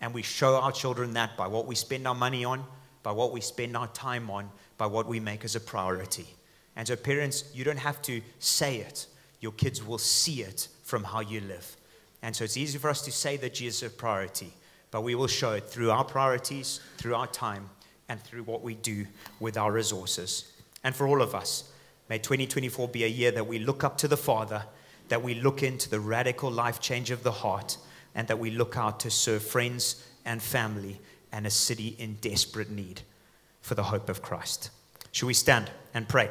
And 0.00 0.12
we 0.12 0.22
show 0.22 0.56
our 0.56 0.72
children 0.72 1.14
that 1.14 1.36
by 1.36 1.46
what 1.46 1.66
we 1.66 1.74
spend 1.74 2.06
our 2.06 2.14
money 2.14 2.44
on, 2.44 2.64
by 3.02 3.12
what 3.12 3.32
we 3.32 3.40
spend 3.40 3.76
our 3.76 3.86
time 3.88 4.28
on, 4.30 4.50
by 4.76 4.86
what 4.86 5.06
we 5.06 5.20
make 5.20 5.44
as 5.44 5.56
a 5.56 5.60
priority. 5.60 6.26
And 6.74 6.86
so, 6.86 6.96
parents, 6.96 7.44
you 7.54 7.64
don't 7.64 7.78
have 7.78 8.02
to 8.02 8.20
say 8.38 8.78
it, 8.78 9.06
your 9.40 9.52
kids 9.52 9.84
will 9.84 9.98
see 9.98 10.42
it 10.42 10.68
from 10.86 11.02
how 11.02 11.20
you 11.20 11.40
live. 11.40 11.76
And 12.22 12.34
so, 12.34 12.44
it's 12.44 12.56
easy 12.56 12.78
for 12.78 12.88
us 12.88 13.02
to 13.02 13.12
say 13.12 13.36
that 13.38 13.54
Jesus 13.54 13.82
is 13.82 13.92
a 13.92 13.94
priority, 13.94 14.52
but 14.90 15.02
we 15.02 15.14
will 15.14 15.26
show 15.26 15.52
it 15.52 15.64
through 15.64 15.90
our 15.90 16.04
priorities, 16.04 16.80
through 16.96 17.16
our 17.16 17.26
time, 17.26 17.68
and 18.08 18.22
through 18.22 18.44
what 18.44 18.62
we 18.62 18.74
do 18.74 19.04
with 19.40 19.58
our 19.58 19.72
resources. 19.72 20.52
And 20.84 20.94
for 20.94 21.08
all 21.08 21.20
of 21.20 21.34
us, 21.34 21.70
may 22.08 22.18
2024 22.18 22.88
be 22.88 23.04
a 23.04 23.08
year 23.08 23.32
that 23.32 23.46
we 23.46 23.58
look 23.58 23.82
up 23.82 23.98
to 23.98 24.08
the 24.08 24.16
Father, 24.16 24.64
that 25.08 25.22
we 25.22 25.34
look 25.34 25.62
into 25.62 25.90
the 25.90 26.00
radical 26.00 26.50
life 26.50 26.80
change 26.80 27.10
of 27.10 27.24
the 27.24 27.32
heart, 27.32 27.76
and 28.14 28.28
that 28.28 28.38
we 28.38 28.50
look 28.50 28.76
out 28.76 29.00
to 29.00 29.10
serve 29.10 29.42
friends 29.42 30.06
and 30.24 30.40
family 30.40 31.00
and 31.32 31.46
a 31.46 31.50
city 31.50 31.96
in 31.98 32.14
desperate 32.20 32.70
need 32.70 33.02
for 33.60 33.74
the 33.74 33.82
hope 33.82 34.08
of 34.08 34.22
Christ. 34.22 34.70
Should 35.10 35.26
we 35.26 35.34
stand 35.34 35.70
and 35.92 36.08
pray? 36.08 36.30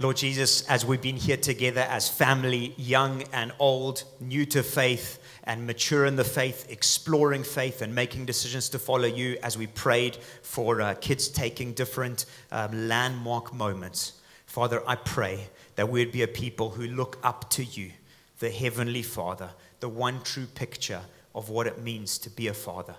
Lord 0.00 0.16
Jesus, 0.16 0.66
as 0.66 0.82
we've 0.82 1.02
been 1.02 1.18
here 1.18 1.36
together 1.36 1.82
as 1.82 2.08
family, 2.08 2.72
young 2.78 3.22
and 3.34 3.52
old, 3.58 4.04
new 4.18 4.46
to 4.46 4.62
faith 4.62 5.22
and 5.44 5.66
mature 5.66 6.06
in 6.06 6.16
the 6.16 6.24
faith, 6.24 6.66
exploring 6.70 7.42
faith 7.42 7.82
and 7.82 7.94
making 7.94 8.24
decisions 8.24 8.70
to 8.70 8.78
follow 8.78 9.04
you, 9.04 9.36
as 9.42 9.58
we 9.58 9.66
prayed 9.66 10.16
for 10.40 10.80
uh, 10.80 10.94
kids 11.02 11.28
taking 11.28 11.74
different 11.74 12.24
um, 12.50 12.88
landmark 12.88 13.52
moments. 13.52 14.14
Father, 14.46 14.82
I 14.88 14.94
pray 14.94 15.48
that 15.76 15.90
we'd 15.90 16.12
be 16.12 16.22
a 16.22 16.28
people 16.28 16.70
who 16.70 16.86
look 16.86 17.18
up 17.22 17.50
to 17.50 17.62
you 17.62 17.90
the 18.38 18.48
Heavenly 18.48 19.02
Father, 19.02 19.50
the 19.80 19.90
one 19.90 20.22
true 20.22 20.46
picture 20.46 21.02
of 21.34 21.50
what 21.50 21.66
it 21.66 21.82
means 21.82 22.16
to 22.20 22.30
be 22.30 22.46
a 22.46 22.54
father. 22.54 22.96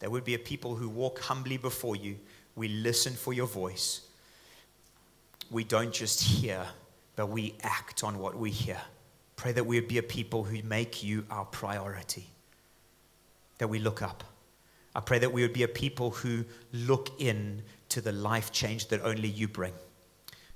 There 0.00 0.10
would 0.10 0.24
be 0.24 0.34
a 0.34 0.40
people 0.40 0.74
who 0.74 0.88
walk 0.88 1.20
humbly 1.20 1.56
before 1.56 1.94
you. 1.94 2.16
We 2.56 2.66
listen 2.66 3.12
for 3.12 3.32
your 3.32 3.46
voice. 3.46 4.08
We 5.50 5.64
don't 5.64 5.92
just 5.92 6.22
hear, 6.22 6.66
but 7.16 7.26
we 7.26 7.54
act 7.62 8.04
on 8.04 8.18
what 8.18 8.36
we 8.36 8.50
hear. 8.50 8.80
Pray 9.36 9.52
that 9.52 9.64
we 9.64 9.78
would 9.78 9.88
be 9.88 9.98
a 9.98 10.02
people 10.02 10.44
who 10.44 10.62
make 10.62 11.02
you 11.02 11.24
our 11.30 11.44
priority, 11.44 12.26
that 13.58 13.68
we 13.68 13.78
look 13.78 14.02
up. 14.02 14.24
I 14.94 15.00
pray 15.00 15.18
that 15.18 15.32
we 15.32 15.42
would 15.42 15.52
be 15.52 15.62
a 15.62 15.68
people 15.68 16.10
who 16.10 16.44
look 16.72 17.20
in 17.20 17.62
to 17.88 18.00
the 18.00 18.12
life 18.12 18.52
change 18.52 18.88
that 18.88 19.02
only 19.02 19.28
you 19.28 19.48
bring. 19.48 19.72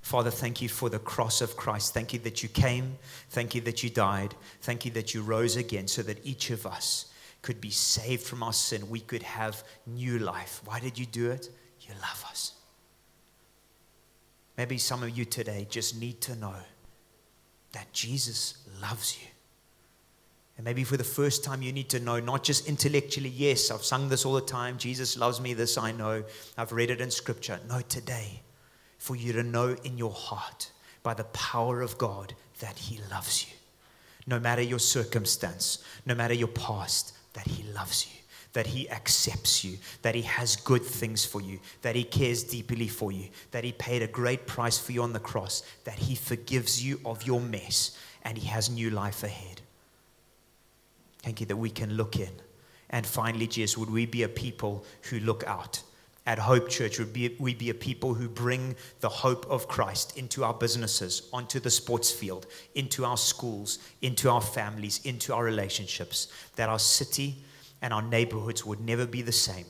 Father, 0.01 0.31
thank 0.31 0.61
you 0.61 0.69
for 0.69 0.89
the 0.89 0.99
cross 0.99 1.41
of 1.41 1.57
Christ. 1.57 1.93
Thank 1.93 2.13
you 2.13 2.19
that 2.19 2.41
you 2.41 2.49
came. 2.49 2.97
Thank 3.29 3.55
you 3.55 3.61
that 3.61 3.83
you 3.83 3.89
died. 3.89 4.35
Thank 4.61 4.85
you 4.85 4.91
that 4.91 5.13
you 5.13 5.21
rose 5.21 5.57
again 5.57 5.87
so 5.87 6.01
that 6.03 6.25
each 6.25 6.49
of 6.49 6.65
us 6.65 7.11
could 7.41 7.59
be 7.59 7.71
saved 7.71 8.23
from 8.23 8.41
our 8.41 8.53
sin. 8.53 8.89
We 8.89 9.01
could 9.01 9.23
have 9.23 9.63
new 9.85 10.19
life. 10.19 10.61
Why 10.65 10.79
did 10.79 10.97
you 10.97 11.05
do 11.05 11.31
it? 11.31 11.49
You 11.81 11.93
love 12.01 12.25
us. 12.29 12.56
Maybe 14.57 14.77
some 14.77 15.03
of 15.03 15.15
you 15.15 15.25
today 15.25 15.67
just 15.69 15.99
need 15.99 16.19
to 16.21 16.35
know 16.35 16.55
that 17.73 17.93
Jesus 17.93 18.67
loves 18.81 19.17
you. 19.21 19.27
And 20.57 20.65
maybe 20.65 20.83
for 20.83 20.97
the 20.97 21.03
first 21.03 21.43
time, 21.43 21.61
you 21.61 21.71
need 21.71 21.89
to 21.89 21.99
know, 21.99 22.19
not 22.19 22.43
just 22.43 22.67
intellectually, 22.67 23.29
yes, 23.29 23.69
I've 23.69 23.83
sung 23.83 24.09
this 24.09 24.25
all 24.25 24.33
the 24.33 24.41
time. 24.41 24.79
Jesus 24.79 25.15
loves 25.15 25.39
me, 25.39 25.53
this 25.53 25.77
I 25.77 25.91
know. 25.91 26.23
I've 26.57 26.71
read 26.71 26.89
it 26.89 26.99
in 26.99 27.11
scripture. 27.11 27.59
No, 27.69 27.81
today 27.81 28.41
for 28.97 29.15
you 29.15 29.33
to 29.33 29.43
know 29.43 29.75
in 29.83 29.97
your 29.97 30.11
heart 30.11 30.71
by 31.03 31.13
the 31.13 31.25
power 31.25 31.81
of 31.81 31.97
God 31.99 32.33
that 32.59 32.79
He 32.79 32.99
loves 33.11 33.45
you. 33.47 33.55
No 34.25 34.39
matter 34.39 34.63
your 34.63 34.79
circumstance, 34.79 35.83
no 36.05 36.15
matter 36.15 36.33
your 36.33 36.47
past, 36.47 37.15
that 37.33 37.47
He 37.47 37.63
loves 37.71 38.07
you, 38.07 38.19
that 38.53 38.67
He 38.67 38.89
accepts 38.89 39.63
you, 39.63 39.77
that 40.01 40.15
He 40.15 40.23
has 40.23 40.55
good 40.55 40.83
things 40.83 41.25
for 41.25 41.41
you, 41.41 41.59
that 41.81 41.95
He 41.95 42.03
cares 42.03 42.43
deeply 42.43 42.87
for 42.87 43.11
you, 43.11 43.29
that 43.51 43.63
He 43.63 43.71
paid 43.71 44.01
a 44.01 44.07
great 44.07 44.47
price 44.47 44.77
for 44.77 44.91
you 44.91 45.03
on 45.03 45.13
the 45.13 45.19
cross, 45.19 45.63
that 45.83 45.99
He 45.99 46.15
forgives 46.15 46.83
you 46.83 46.99
of 47.05 47.23
your 47.23 47.41
mess, 47.41 47.97
and 48.23 48.37
He 48.37 48.47
has 48.47 48.69
new 48.69 48.89
life 48.89 49.23
ahead. 49.23 49.61
Thank 51.19 51.39
you 51.39 51.45
that 51.47 51.57
we 51.57 51.69
can 51.69 51.93
look 51.93 52.17
in. 52.17 52.31
And 52.89 53.05
finally, 53.05 53.47
Jesus, 53.47 53.77
would 53.77 53.89
we 53.89 54.05
be 54.05 54.23
a 54.23 54.29
people 54.29 54.85
who 55.03 55.19
look 55.19 55.43
out? 55.45 55.83
at 56.27 56.37
Hope 56.37 56.67
Church 56.67 56.99
would 56.99 57.15
we 57.39 57.53
be 57.55 57.69
a 57.69 57.73
people 57.73 58.13
who 58.13 58.27
bring 58.27 58.75
the 58.99 59.07
hope 59.07 59.49
of 59.49 59.69
Christ 59.69 60.17
into 60.17 60.43
our 60.43 60.53
businesses, 60.53 61.29
onto 61.31 61.61
the 61.61 61.69
sports 61.69 62.11
field, 62.11 62.47
into 62.75 63.05
our 63.05 63.15
schools, 63.15 63.79
into 64.01 64.29
our 64.29 64.41
families, 64.41 64.99
into 65.05 65.33
our 65.33 65.45
relationships, 65.45 66.27
that 66.57 66.67
our 66.67 66.79
city 66.79 67.37
and 67.81 67.93
our 67.93 68.01
neighborhoods 68.01 68.65
would 68.65 68.81
never 68.81 69.05
be 69.05 69.21
the 69.21 69.31
same 69.31 69.65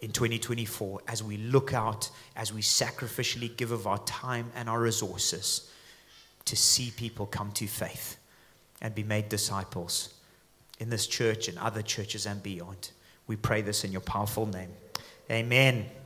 in 0.00 0.10
2024 0.12 1.00
as 1.08 1.22
we 1.22 1.36
look 1.36 1.72
out, 1.72 2.10
as 2.36 2.52
we 2.52 2.60
sacrificially 2.60 3.56
give 3.56 3.72
of 3.72 3.86
our 3.86 3.98
time 3.98 4.50
and 4.54 4.68
our 4.68 4.80
resources 4.80 5.70
to 6.44 6.56
see 6.56 6.92
people 6.96 7.26
come 7.26 7.50
to 7.52 7.66
faith 7.66 8.16
and 8.80 8.94
be 8.94 9.02
made 9.02 9.28
disciples 9.28 10.14
in 10.78 10.88
this 10.88 11.06
church 11.06 11.48
and 11.48 11.58
other 11.58 11.82
churches 11.82 12.26
and 12.26 12.42
beyond. 12.42 12.90
We 13.26 13.36
pray 13.36 13.62
this 13.62 13.84
in 13.84 13.92
your 13.92 14.00
powerful 14.00 14.46
name. 14.46 14.70
Amen. 15.30 15.97